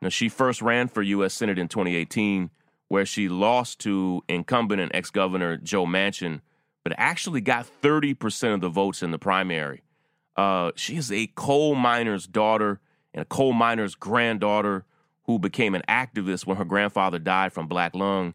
Now, 0.01 0.09
she 0.09 0.29
first 0.29 0.61
ran 0.61 0.87
for 0.87 1.01
U.S. 1.01 1.33
Senate 1.33 1.57
in 1.57 1.67
2018, 1.67 2.49
where 2.87 3.05
she 3.05 3.29
lost 3.29 3.79
to 3.79 4.23
incumbent 4.27 4.81
and 4.81 4.91
ex 4.93 5.09
governor 5.09 5.57
Joe 5.57 5.85
Manchin, 5.85 6.41
but 6.83 6.93
actually 6.97 7.41
got 7.41 7.67
30% 7.81 8.53
of 8.53 8.61
the 8.61 8.69
votes 8.69 9.01
in 9.01 9.11
the 9.11 9.19
primary. 9.19 9.81
Uh, 10.35 10.71
she 10.75 10.95
is 10.95 11.11
a 11.11 11.27
coal 11.35 11.75
miner's 11.75 12.27
daughter 12.27 12.79
and 13.13 13.23
a 13.23 13.25
coal 13.25 13.53
miner's 13.53 13.95
granddaughter 13.95 14.85
who 15.23 15.39
became 15.39 15.75
an 15.75 15.81
activist 15.89 16.45
when 16.45 16.57
her 16.57 16.65
grandfather 16.65 17.19
died 17.19 17.51
from 17.51 17.67
black 17.67 17.95
lung. 17.95 18.33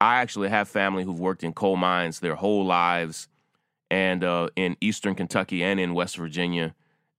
I 0.00 0.20
actually 0.20 0.50
have 0.50 0.68
family 0.68 1.02
who've 1.02 1.18
worked 1.18 1.42
in 1.42 1.52
coal 1.52 1.76
mines 1.76 2.20
their 2.20 2.36
whole 2.36 2.64
lives 2.64 3.28
and 3.90 4.22
uh, 4.22 4.48
in 4.54 4.76
Eastern 4.80 5.14
Kentucky 5.14 5.64
and 5.64 5.80
in 5.80 5.94
West 5.94 6.16
Virginia. 6.16 6.74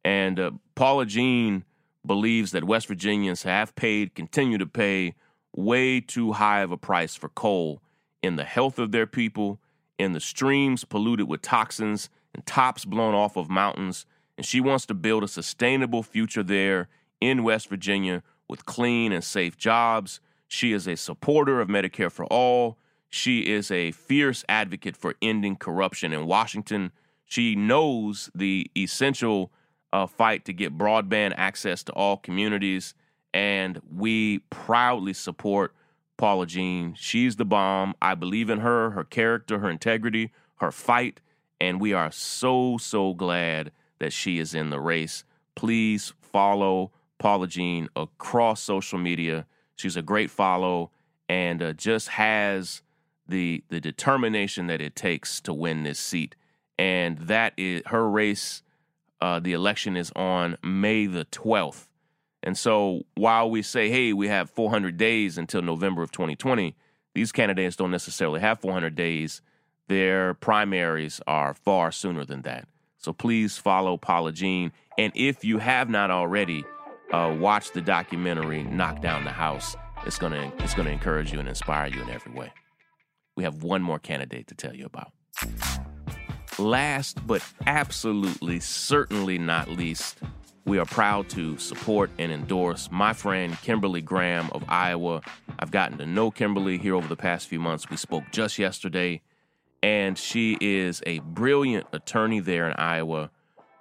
And 0.05 0.39
uh, 0.39 0.51
Paula 0.75 1.05
Jean 1.05 1.65
believes 2.09 2.49
that 2.49 2.63
West 2.63 2.87
Virginians 2.87 3.43
have 3.43 3.75
paid, 3.75 4.15
continue 4.15 4.57
to 4.57 4.65
pay 4.65 5.13
way 5.55 6.01
too 6.01 6.31
high 6.31 6.61
of 6.61 6.71
a 6.71 6.77
price 6.77 7.13
for 7.13 7.29
coal 7.29 7.83
in 8.23 8.35
the 8.35 8.45
health 8.45 8.79
of 8.79 8.91
their 8.91 9.05
people, 9.05 9.59
in 9.99 10.13
the 10.13 10.19
streams 10.19 10.83
polluted 10.83 11.27
with 11.27 11.43
toxins 11.43 12.09
and 12.33 12.43
tops 12.47 12.83
blown 12.83 13.13
off 13.13 13.37
of 13.37 13.47
mountains. 13.47 14.07
And 14.37 14.45
she 14.45 14.59
wants 14.59 14.87
to 14.87 14.95
build 14.95 15.23
a 15.23 15.27
sustainable 15.27 16.01
future 16.01 16.41
there 16.41 16.87
in 17.21 17.43
West 17.43 17.69
Virginia 17.69 18.23
with 18.47 18.65
clean 18.65 19.11
and 19.11 19.23
safe 19.23 19.55
jobs. 19.55 20.19
She 20.47 20.73
is 20.73 20.87
a 20.87 20.97
supporter 20.97 21.61
of 21.61 21.67
Medicare 21.67 22.11
for 22.11 22.25
All. 22.25 22.79
She 23.07 23.41
is 23.41 23.69
a 23.69 23.91
fierce 23.91 24.43
advocate 24.49 24.97
for 24.97 25.13
ending 25.21 25.57
corruption 25.57 26.11
in 26.11 26.25
Washington. 26.25 26.91
She 27.27 27.53
knows 27.53 28.31
the 28.33 28.65
essential 28.75 29.51
uh, 29.91 30.07
fight 30.07 30.45
to 30.45 30.53
get 30.53 30.77
broadband 30.77 31.33
access 31.37 31.83
to 31.83 31.91
all 31.93 32.17
communities, 32.17 32.93
and 33.33 33.81
we 33.95 34.39
proudly 34.49 35.13
support 35.13 35.73
Paula 36.17 36.45
Jean. 36.45 36.93
She's 36.95 37.37
the 37.37 37.45
bomb. 37.45 37.95
I 38.01 38.15
believe 38.15 38.49
in 38.49 38.59
her, 38.59 38.91
her 38.91 39.03
character, 39.03 39.59
her 39.59 39.69
integrity, 39.69 40.31
her 40.57 40.71
fight, 40.71 41.21
and 41.61 41.79
we 41.79 41.93
are 41.93 42.11
so, 42.11 42.77
so 42.77 43.13
glad 43.13 43.71
that 43.99 44.13
she 44.13 44.39
is 44.39 44.53
in 44.53 44.69
the 44.69 44.79
race. 44.79 45.23
Please 45.55 46.13
follow 46.21 46.91
Paula 47.17 47.47
Jean 47.47 47.89
across 47.95 48.61
social 48.61 48.99
media. 48.99 49.45
She's 49.75 49.97
a 49.97 50.01
great 50.01 50.29
follow 50.29 50.91
and 51.29 51.61
uh, 51.61 51.73
just 51.73 52.09
has 52.09 52.81
the 53.27 53.63
the 53.69 53.79
determination 53.79 54.67
that 54.67 54.81
it 54.81 54.95
takes 54.95 55.39
to 55.41 55.53
win 55.53 55.83
this 55.83 55.99
seat, 55.99 56.35
and 56.77 57.17
that 57.19 57.53
is 57.55 57.83
her 57.85 58.09
race. 58.09 58.63
Uh, 59.21 59.39
the 59.39 59.53
election 59.53 59.97
is 59.97 60.11
on 60.15 60.57
May 60.63 61.05
the 61.05 61.25
twelfth, 61.25 61.89
and 62.41 62.57
so 62.57 63.01
while 63.15 63.49
we 63.49 63.61
say, 63.61 63.89
"Hey, 63.89 64.13
we 64.13 64.27
have 64.27 64.49
400 64.49 64.97
days 64.97 65.37
until 65.37 65.61
November 65.61 66.01
of 66.01 66.11
2020," 66.11 66.75
these 67.13 67.31
candidates 67.31 67.75
don't 67.75 67.91
necessarily 67.91 68.39
have 68.39 68.59
400 68.59 68.95
days. 68.95 69.41
Their 69.87 70.35
primaries 70.35 71.19
are 71.27 71.53
far 71.53 71.91
sooner 71.91 72.23
than 72.23 72.43
that. 72.43 72.67
So 72.97 73.11
please 73.11 73.57
follow 73.57 73.97
Paula 73.97 74.31
Jean, 74.31 74.71
and 74.97 75.11
if 75.15 75.43
you 75.43 75.57
have 75.57 75.89
not 75.89 76.11
already, 76.11 76.63
uh, 77.11 77.35
watch 77.39 77.71
the 77.71 77.81
documentary 77.81 78.63
Knock 78.63 79.01
Down 79.01 79.23
the 79.23 79.31
House. 79.31 79.75
It's 80.05 80.17
gonna 80.17 80.51
it's 80.59 80.73
gonna 80.73 80.91
encourage 80.91 81.33
you 81.33 81.39
and 81.39 81.49
inspire 81.49 81.87
you 81.87 82.01
in 82.01 82.09
every 82.09 82.33
way. 82.33 82.51
We 83.35 83.43
have 83.43 83.63
one 83.63 83.81
more 83.81 83.99
candidate 83.99 84.47
to 84.47 84.55
tell 84.55 84.75
you 84.75 84.85
about. 84.85 85.11
Last 86.59 87.25
but 87.25 87.41
absolutely 87.67 88.59
certainly 88.59 89.37
not 89.37 89.69
least, 89.69 90.17
we 90.65 90.77
are 90.77 90.85
proud 90.85 91.29
to 91.29 91.57
support 91.57 92.11
and 92.19 92.33
endorse 92.33 92.89
my 92.91 93.13
friend 93.13 93.57
Kimberly 93.61 94.01
Graham 94.01 94.49
of 94.51 94.65
Iowa. 94.67 95.21
I've 95.57 95.71
gotten 95.71 95.97
to 95.99 96.05
know 96.05 96.31
Kimberly 96.31 96.77
here 96.77 96.95
over 96.95 97.07
the 97.07 97.15
past 97.15 97.47
few 97.47 97.61
months. 97.61 97.89
We 97.89 97.95
spoke 97.95 98.25
just 98.33 98.59
yesterday, 98.59 99.21
and 99.81 100.17
she 100.17 100.57
is 100.59 101.01
a 101.05 101.19
brilliant 101.19 101.87
attorney 101.93 102.41
there 102.41 102.67
in 102.67 102.73
Iowa 102.73 103.31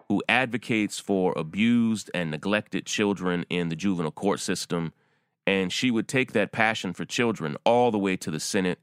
who 0.08 0.22
advocates 0.28 1.00
for 1.00 1.34
abused 1.36 2.12
and 2.14 2.30
neglected 2.30 2.86
children 2.86 3.44
in 3.50 3.70
the 3.70 3.76
juvenile 3.76 4.12
court 4.12 4.38
system. 4.38 4.92
And 5.48 5.72
she 5.72 5.90
would 5.90 6.06
take 6.06 6.30
that 6.32 6.52
passion 6.52 6.92
for 6.92 7.04
children 7.04 7.56
all 7.64 7.90
the 7.90 7.98
way 7.98 8.16
to 8.18 8.30
the 8.30 8.38
Senate. 8.38 8.78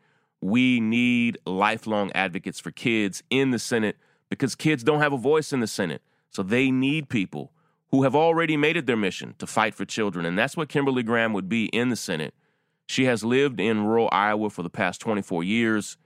We 0.46 0.80
need 0.80 1.40
lifelong 1.48 2.12
advocates 2.14 2.60
for 2.60 2.70
kids 2.70 3.24
in 3.32 3.50
the 3.50 3.58
Senate 3.58 3.98
because 4.30 4.54
kids 4.54 4.84
don't 4.84 5.02
have 5.02 5.12
a 5.12 5.18
voice 5.18 5.52
in 5.52 5.60
the 5.60 5.66
Senate. 5.66 6.04
So 6.30 6.44
they 6.44 6.70
need 6.70 7.10
people 7.10 7.52
who 7.90 8.04
have 8.04 8.16
already 8.16 8.56
made 8.56 8.78
it 8.78 8.86
their 8.86 8.96
mission 8.96 9.34
to 9.40 9.48
fight 9.48 9.74
for 9.74 9.86
children. 9.86 10.24
And 10.24 10.38
that's 10.38 10.56
what 10.56 10.70
Kimberly 10.70 11.02
Graham 11.02 11.34
would 11.34 11.50
be 11.50 11.66
in 11.70 11.90
the 11.90 11.96
Senate. 11.96 12.36
She 12.86 13.06
has 13.06 13.24
lived 13.24 13.60
in 13.60 13.86
rural 13.86 14.08
Iowa 14.12 14.52
for 14.52 14.62
the 14.62 14.70
past 14.70 15.02
24 15.02 15.44
years, 15.44 15.98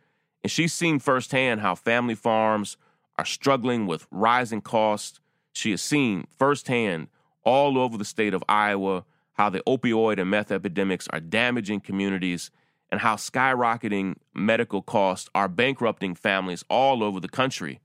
and 0.41 0.49
she's 0.49 0.73
seen 0.73 0.99
firsthand 0.99 1.59
how 1.59 1.75
family 1.75 2.15
farms 2.15 2.77
are 3.17 3.25
struggling 3.25 3.87
with 3.87 4.07
rising 4.09 4.61
costs. 4.61 5.19
She 5.51 5.71
has 5.71 5.81
seen 5.81 6.27
firsthand 6.37 7.09
all 7.43 7.77
over 7.77 7.97
the 7.97 8.05
state 8.05 8.33
of 8.33 8.45
Iowa 8.47 9.03
how 9.33 9.49
the 9.49 9.59
opioid 9.67 10.17
and 10.17 10.29
meth 10.29 10.49
epidemics 10.49 11.09
are 11.09 11.19
damaging 11.19 11.81
communities 11.81 12.51
and 12.91 13.01
how 13.01 13.15
skyrocketing 13.15 14.15
medical 14.33 14.81
costs 14.81 15.29
are 15.35 15.47
bankrupting 15.47 16.15
families 16.15 16.63
all 16.69 17.03
over 17.03 17.19
the 17.19 17.29
country. 17.29 17.79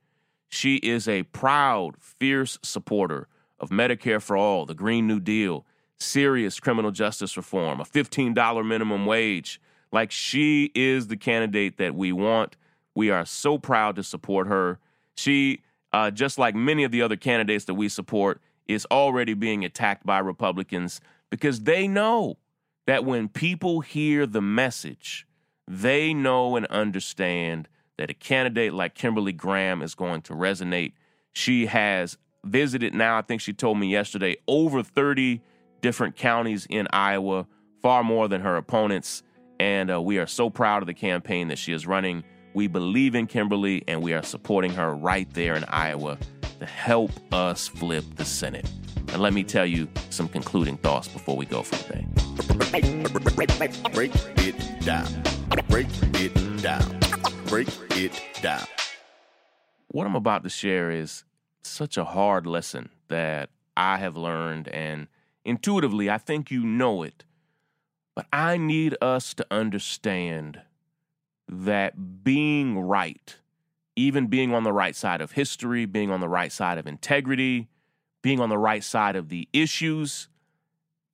She 0.48 0.76
is 0.76 1.08
a 1.08 1.24
proud, 1.24 1.96
fierce 1.98 2.58
supporter 2.62 3.28
of 3.58 3.70
Medicare 3.70 4.22
for 4.22 4.36
All, 4.36 4.66
the 4.66 4.74
Green 4.74 5.06
New 5.06 5.20
Deal, 5.20 5.66
serious 5.98 6.60
criminal 6.60 6.90
justice 6.90 7.36
reform, 7.36 7.80
a 7.80 7.84
$15 7.84 8.66
minimum 8.66 9.06
wage. 9.06 9.60
Like 9.92 10.10
she 10.10 10.70
is 10.74 11.08
the 11.08 11.16
candidate 11.16 11.78
that 11.78 11.94
we 11.94 12.12
want. 12.12 12.56
We 12.94 13.10
are 13.10 13.24
so 13.24 13.58
proud 13.58 13.96
to 13.96 14.02
support 14.02 14.46
her. 14.46 14.78
She, 15.16 15.62
uh, 15.92 16.10
just 16.10 16.38
like 16.38 16.54
many 16.54 16.84
of 16.84 16.92
the 16.92 17.02
other 17.02 17.16
candidates 17.16 17.64
that 17.66 17.74
we 17.74 17.88
support, 17.88 18.40
is 18.66 18.86
already 18.90 19.34
being 19.34 19.64
attacked 19.64 20.06
by 20.06 20.18
Republicans 20.18 21.00
because 21.30 21.60
they 21.62 21.86
know 21.86 22.38
that 22.86 23.04
when 23.04 23.28
people 23.28 23.80
hear 23.80 24.26
the 24.26 24.42
message, 24.42 25.26
they 25.66 26.12
know 26.12 26.56
and 26.56 26.66
understand 26.66 27.68
that 27.96 28.10
a 28.10 28.14
candidate 28.14 28.74
like 28.74 28.94
Kimberly 28.94 29.32
Graham 29.32 29.82
is 29.82 29.94
going 29.94 30.22
to 30.22 30.34
resonate. 30.34 30.92
She 31.32 31.66
has 31.66 32.18
visited 32.44 32.94
now, 32.94 33.18
I 33.18 33.22
think 33.22 33.40
she 33.40 33.52
told 33.52 33.78
me 33.78 33.88
yesterday, 33.88 34.36
over 34.46 34.82
30 34.82 35.40
different 35.80 36.16
counties 36.16 36.66
in 36.68 36.88
Iowa, 36.92 37.46
far 37.82 38.04
more 38.04 38.28
than 38.28 38.40
her 38.40 38.56
opponents. 38.56 39.22
And 39.60 39.90
uh, 39.90 40.02
we 40.02 40.18
are 40.18 40.26
so 40.26 40.50
proud 40.50 40.82
of 40.82 40.86
the 40.86 40.94
campaign 40.94 41.48
that 41.48 41.58
she 41.58 41.72
is 41.72 41.86
running. 41.86 42.24
We 42.52 42.66
believe 42.66 43.14
in 43.14 43.26
Kimberly 43.26 43.82
and 43.88 44.02
we 44.02 44.12
are 44.12 44.22
supporting 44.22 44.72
her 44.72 44.94
right 44.94 45.32
there 45.32 45.54
in 45.54 45.64
Iowa 45.64 46.18
to 46.60 46.66
help 46.66 47.10
us 47.32 47.68
flip 47.68 48.04
the 48.16 48.24
Senate. 48.24 48.70
And 49.08 49.22
let 49.22 49.32
me 49.32 49.44
tell 49.44 49.66
you 49.66 49.88
some 50.10 50.28
concluding 50.28 50.76
thoughts 50.78 51.08
before 51.08 51.36
we 51.36 51.46
go 51.46 51.62
for 51.62 51.76
the 51.76 51.94
day. 51.94 52.13
Break 53.92 54.12
it 54.38 54.80
down. 54.80 55.22
Break 55.68 55.86
it 56.14 56.62
down. 56.62 57.00
Break 57.46 57.68
it 57.92 58.22
down. 58.42 58.66
What 59.88 60.06
I'm 60.06 60.16
about 60.16 60.42
to 60.42 60.50
share 60.50 60.90
is 60.90 61.24
such 61.62 61.96
a 61.96 62.04
hard 62.04 62.46
lesson 62.46 62.90
that 63.08 63.50
I 63.76 63.98
have 63.98 64.16
learned, 64.16 64.68
and 64.68 65.08
intuitively, 65.44 66.10
I 66.10 66.18
think 66.18 66.50
you 66.50 66.64
know 66.64 67.02
it. 67.02 67.24
But 68.14 68.26
I 68.32 68.56
need 68.56 68.96
us 69.00 69.34
to 69.34 69.46
understand 69.50 70.60
that 71.48 72.24
being 72.24 72.78
right, 72.78 73.36
even 73.96 74.26
being 74.28 74.54
on 74.54 74.62
the 74.62 74.72
right 74.72 74.96
side 74.96 75.20
of 75.20 75.32
history, 75.32 75.86
being 75.86 76.10
on 76.10 76.20
the 76.20 76.28
right 76.28 76.52
side 76.52 76.78
of 76.78 76.86
integrity, 76.86 77.68
being 78.22 78.40
on 78.40 78.48
the 78.48 78.58
right 78.58 78.82
side 78.82 79.16
of 79.16 79.28
the 79.28 79.48
issues, 79.52 80.28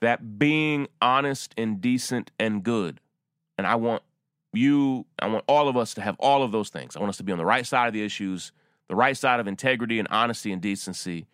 that 0.00 0.38
being 0.38 0.88
honest 1.00 1.54
and 1.56 1.80
decent 1.80 2.30
and 2.38 2.62
good. 2.62 3.00
And 3.58 3.66
I 3.66 3.74
want 3.74 4.02
you, 4.52 5.06
I 5.18 5.26
want 5.28 5.44
all 5.46 5.68
of 5.68 5.76
us 5.76 5.94
to 5.94 6.00
have 6.00 6.16
all 6.18 6.42
of 6.42 6.52
those 6.52 6.70
things. 6.70 6.96
I 6.96 7.00
want 7.00 7.10
us 7.10 7.16
to 7.18 7.22
be 7.22 7.32
on 7.32 7.38
the 7.38 7.44
right 7.44 7.66
side 7.66 7.86
of 7.86 7.92
the 7.92 8.04
issues 8.04 8.52
the 8.90 8.96
right 8.96 9.16
side 9.16 9.38
of 9.38 9.46
integrity 9.46 10.00
and 10.00 10.08
honesty 10.10 10.50
and 10.50 10.60
decency, 10.60 11.28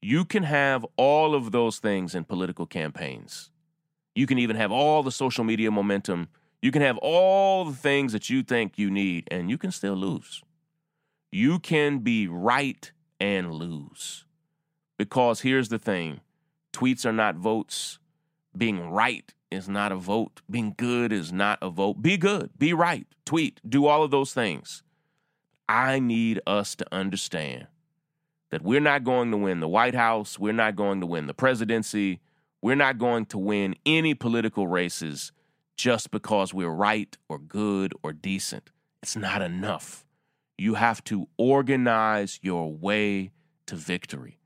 you 0.00 0.24
can 0.24 0.44
have 0.44 0.86
all 0.96 1.34
of 1.34 1.50
those 1.50 1.80
things 1.80 2.14
in 2.14 2.22
political 2.22 2.64
campaigns. 2.64 3.50
You 4.14 4.24
can 4.28 4.38
even 4.38 4.54
have 4.54 4.70
all 4.70 5.02
the 5.02 5.10
social 5.10 5.42
media 5.42 5.72
momentum. 5.72 6.28
You 6.62 6.70
can 6.70 6.80
have 6.80 6.96
all 6.98 7.64
the 7.64 7.76
things 7.76 8.12
that 8.12 8.30
you 8.30 8.44
think 8.44 8.78
you 8.78 8.88
need, 8.88 9.26
and 9.32 9.50
you 9.50 9.58
can 9.58 9.72
still 9.72 9.96
lose. 9.96 10.44
You 11.32 11.58
can 11.58 11.98
be 11.98 12.28
right 12.28 12.92
and 13.18 13.52
lose. 13.52 14.24
Because 14.96 15.40
here's 15.40 15.70
the 15.70 15.80
thing 15.80 16.20
tweets 16.72 17.04
are 17.04 17.12
not 17.12 17.34
votes. 17.34 17.98
Being 18.56 18.90
right 18.90 19.32
is 19.50 19.68
not 19.68 19.92
a 19.92 19.96
vote. 19.96 20.40
Being 20.50 20.74
good 20.76 21.12
is 21.12 21.32
not 21.32 21.58
a 21.62 21.70
vote. 21.70 22.02
Be 22.02 22.16
good, 22.16 22.50
be 22.58 22.72
right, 22.72 23.06
tweet, 23.24 23.60
do 23.68 23.86
all 23.86 24.02
of 24.02 24.10
those 24.10 24.32
things. 24.32 24.82
I 25.68 25.98
need 25.98 26.40
us 26.46 26.74
to 26.76 26.86
understand 26.92 27.66
that 28.50 28.62
we're 28.62 28.80
not 28.80 29.04
going 29.04 29.30
to 29.30 29.36
win 29.36 29.60
the 29.60 29.68
White 29.68 29.94
House, 29.94 30.38
we're 30.38 30.52
not 30.52 30.76
going 30.76 31.00
to 31.00 31.06
win 31.06 31.26
the 31.26 31.34
presidency, 31.34 32.20
we're 32.60 32.74
not 32.76 32.98
going 32.98 33.24
to 33.26 33.38
win 33.38 33.74
any 33.86 34.14
political 34.14 34.66
races 34.66 35.32
just 35.76 36.10
because 36.10 36.52
we're 36.52 36.68
right 36.68 37.16
or 37.28 37.38
good 37.38 37.94
or 38.02 38.12
decent. 38.12 38.70
It's 39.02 39.16
not 39.16 39.42
enough. 39.42 40.04
You 40.58 40.74
have 40.74 41.02
to 41.04 41.28
organize 41.38 42.38
your 42.42 42.72
way 42.72 43.32
to 43.66 43.74
victory. 43.74 44.38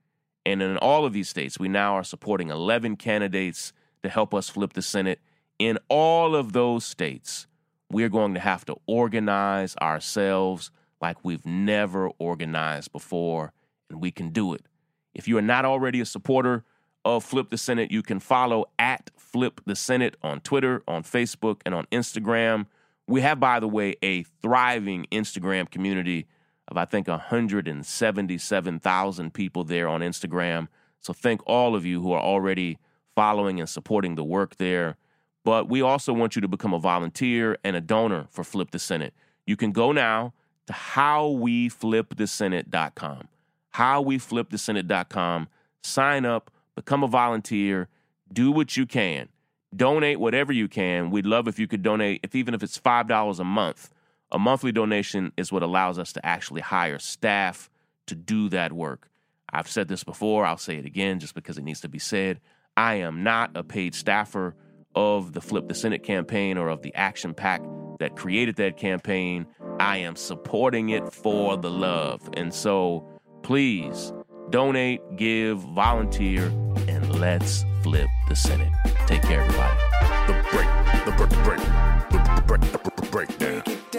And 0.46 0.62
in 0.62 0.76
all 0.78 1.04
of 1.04 1.12
these 1.12 1.28
states, 1.28 1.58
we 1.58 1.68
now 1.68 1.94
are 1.94 2.04
supporting 2.04 2.50
11 2.50 2.96
candidates 2.96 3.72
to 4.06 4.12
help 4.12 4.32
us 4.32 4.48
flip 4.48 4.72
the 4.72 4.82
Senate. 4.82 5.20
In 5.58 5.78
all 5.88 6.34
of 6.34 6.52
those 6.52 6.84
states, 6.84 7.46
we're 7.90 8.08
going 8.08 8.34
to 8.34 8.40
have 8.40 8.64
to 8.66 8.76
organize 8.86 9.76
ourselves 9.76 10.70
like 11.00 11.24
we've 11.24 11.44
never 11.44 12.10
organized 12.18 12.92
before, 12.92 13.52
and 13.90 14.00
we 14.00 14.10
can 14.10 14.30
do 14.30 14.54
it. 14.54 14.66
If 15.14 15.28
you 15.28 15.36
are 15.38 15.42
not 15.42 15.64
already 15.64 16.00
a 16.00 16.06
supporter 16.06 16.64
of 17.04 17.24
Flip 17.24 17.50
the 17.50 17.58
Senate, 17.58 17.90
you 17.90 18.02
can 18.02 18.20
follow 18.20 18.66
at 18.78 19.10
Flip 19.16 19.60
the 19.64 19.76
Senate 19.76 20.16
on 20.22 20.40
Twitter, 20.40 20.82
on 20.88 21.02
Facebook, 21.02 21.60
and 21.64 21.74
on 21.74 21.86
Instagram. 21.92 22.66
We 23.06 23.20
have, 23.20 23.38
by 23.38 23.60
the 23.60 23.68
way, 23.68 23.94
a 24.02 24.24
thriving 24.24 25.06
Instagram 25.12 25.70
community 25.70 26.26
of, 26.68 26.76
I 26.76 26.84
think, 26.84 27.08
177,000 27.08 29.34
people 29.34 29.64
there 29.64 29.88
on 29.88 30.00
Instagram. 30.00 30.68
So 31.00 31.12
thank 31.12 31.40
all 31.46 31.76
of 31.76 31.86
you 31.86 32.02
who 32.02 32.12
are 32.12 32.20
already 32.20 32.78
following 33.16 33.58
and 33.58 33.68
supporting 33.68 34.14
the 34.14 34.22
work 34.22 34.58
there. 34.58 34.96
But 35.44 35.68
we 35.68 35.82
also 35.82 36.12
want 36.12 36.36
you 36.36 36.42
to 36.42 36.48
become 36.48 36.72
a 36.74 36.78
volunteer 36.78 37.58
and 37.64 37.74
a 37.74 37.80
donor 37.80 38.28
for 38.30 38.44
Flip 38.44 38.70
the 38.70 38.78
Senate. 38.78 39.12
You 39.46 39.56
can 39.56 39.72
go 39.72 39.90
now 39.90 40.32
to 40.66 40.72
howweflipthesenate.com. 40.72 43.28
Howweflipthesenate.com. 43.74 45.48
Sign 45.82 46.24
up, 46.24 46.52
become 46.74 47.02
a 47.02 47.08
volunteer, 47.08 47.88
do 48.32 48.52
what 48.52 48.76
you 48.76 48.86
can. 48.86 49.28
Donate 49.74 50.20
whatever 50.20 50.52
you 50.52 50.68
can. 50.68 51.10
We'd 51.10 51.26
love 51.26 51.48
if 51.48 51.58
you 51.58 51.66
could 51.66 51.82
donate, 51.82 52.20
if 52.22 52.34
even 52.34 52.54
if 52.54 52.62
it's 52.62 52.78
$5 52.78 53.38
a 53.38 53.44
month. 53.44 53.90
A 54.32 54.38
monthly 54.38 54.72
donation 54.72 55.32
is 55.36 55.52
what 55.52 55.62
allows 55.62 55.98
us 55.98 56.12
to 56.14 56.26
actually 56.26 56.62
hire 56.62 56.98
staff 56.98 57.70
to 58.06 58.14
do 58.14 58.48
that 58.48 58.72
work. 58.72 59.10
I've 59.52 59.68
said 59.68 59.88
this 59.88 60.02
before, 60.02 60.44
I'll 60.44 60.58
say 60.58 60.76
it 60.76 60.86
again 60.86 61.20
just 61.20 61.34
because 61.34 61.56
it 61.56 61.64
needs 61.64 61.80
to 61.82 61.88
be 61.88 62.00
said. 62.00 62.40
I 62.76 62.96
am 62.96 63.22
not 63.22 63.50
a 63.54 63.64
paid 63.64 63.94
staffer 63.94 64.54
of 64.94 65.32
the 65.32 65.40
Flip 65.40 65.68
the 65.68 65.74
Senate 65.74 66.02
campaign 66.02 66.58
or 66.58 66.68
of 66.68 66.82
the 66.82 66.94
Action 66.94 67.32
PAC 67.32 67.62
that 67.98 68.16
created 68.16 68.56
that 68.56 68.76
campaign. 68.76 69.46
I 69.80 69.98
am 69.98 70.16
supporting 70.16 70.90
it 70.90 71.12
for 71.12 71.56
the 71.56 71.70
love. 71.70 72.28
And 72.34 72.52
so 72.52 73.06
please 73.42 74.12
donate, 74.50 75.00
give, 75.16 75.58
volunteer, 75.58 76.46
and 76.88 77.18
let's 77.18 77.64
flip 77.82 78.08
the 78.28 78.36
Senate. 78.36 78.72
Take 79.06 79.22
care, 79.22 79.40
everybody. 79.40 79.78
The 80.26 80.32
break, 80.50 81.04
the 81.04 81.12
break, 81.12 81.30
the 81.30 82.42
break, 82.46 82.60
the 82.60 83.08
break, 83.10 83.28
the 83.38 83.62
break. 83.72 83.95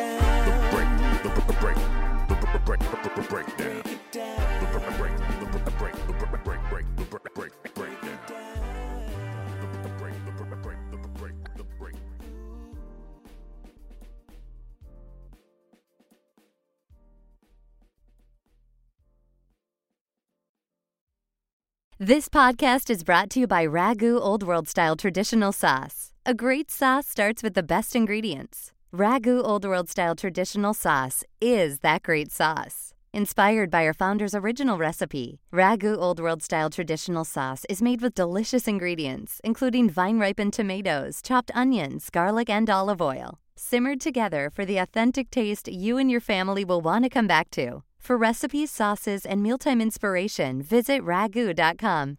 This 22.00 22.30
podcast 22.30 22.92
is 22.92 23.04
brought 23.04 23.32
to 23.32 23.40
you 23.40 23.48
by 23.48 23.66
Ragu 23.66 24.22
Old 24.22 24.44
World 24.44 24.68
Style 24.68 24.96
Traditional 24.96 25.52
Sauce. 25.52 26.14
A 26.28 26.36
great 26.36 26.70
sauce 26.70 27.08
starts 27.08 27.42
with 27.42 27.56
the 27.56 27.64
best 27.64 27.96
ingredients. 27.96 28.72
Ragu 28.94 29.44
Old 29.44 29.66
World 29.66 29.90
Style 29.90 30.14
Traditional 30.14 30.76
Sauce 30.76 31.24
is 31.42 31.80
that 31.80 32.04
great 32.04 32.32
sauce. 32.32 32.94
Inspired 33.14 33.72
by 33.72 33.84
our 33.84 33.96
founder's 33.96 34.36
original 34.36 34.78
recipe, 34.78 35.40
Ragu 35.52 35.98
Old 35.98 36.20
World 36.20 36.44
Style 36.44 36.70
Traditional 36.70 37.26
Sauce 37.26 37.66
is 37.68 37.82
made 37.82 38.02
with 38.02 38.14
delicious 38.14 38.68
ingredients, 38.68 39.42
including 39.44 39.90
vine 39.90 40.20
ripened 40.20 40.54
tomatoes, 40.54 41.20
chopped 41.24 41.50
onions, 41.56 42.12
garlic, 42.12 42.48
and 42.48 42.70
olive 42.70 43.02
oil, 43.02 43.40
simmered 43.56 44.02
together 44.02 44.52
for 44.54 44.66
the 44.66 44.78
authentic 44.78 45.32
taste 45.32 45.68
you 45.68 45.98
and 45.98 46.12
your 46.12 46.22
family 46.22 46.64
will 46.64 46.80
want 46.80 47.06
to 47.06 47.10
come 47.10 47.26
back 47.26 47.50
to. 47.50 47.82
For 48.08 48.16
recipes, 48.16 48.72
sauces, 48.72 49.26
and 49.26 49.44
mealtime 49.44 49.82
inspiration, 49.82 50.62
visit 50.62 51.02
ragu.com. 51.02 52.18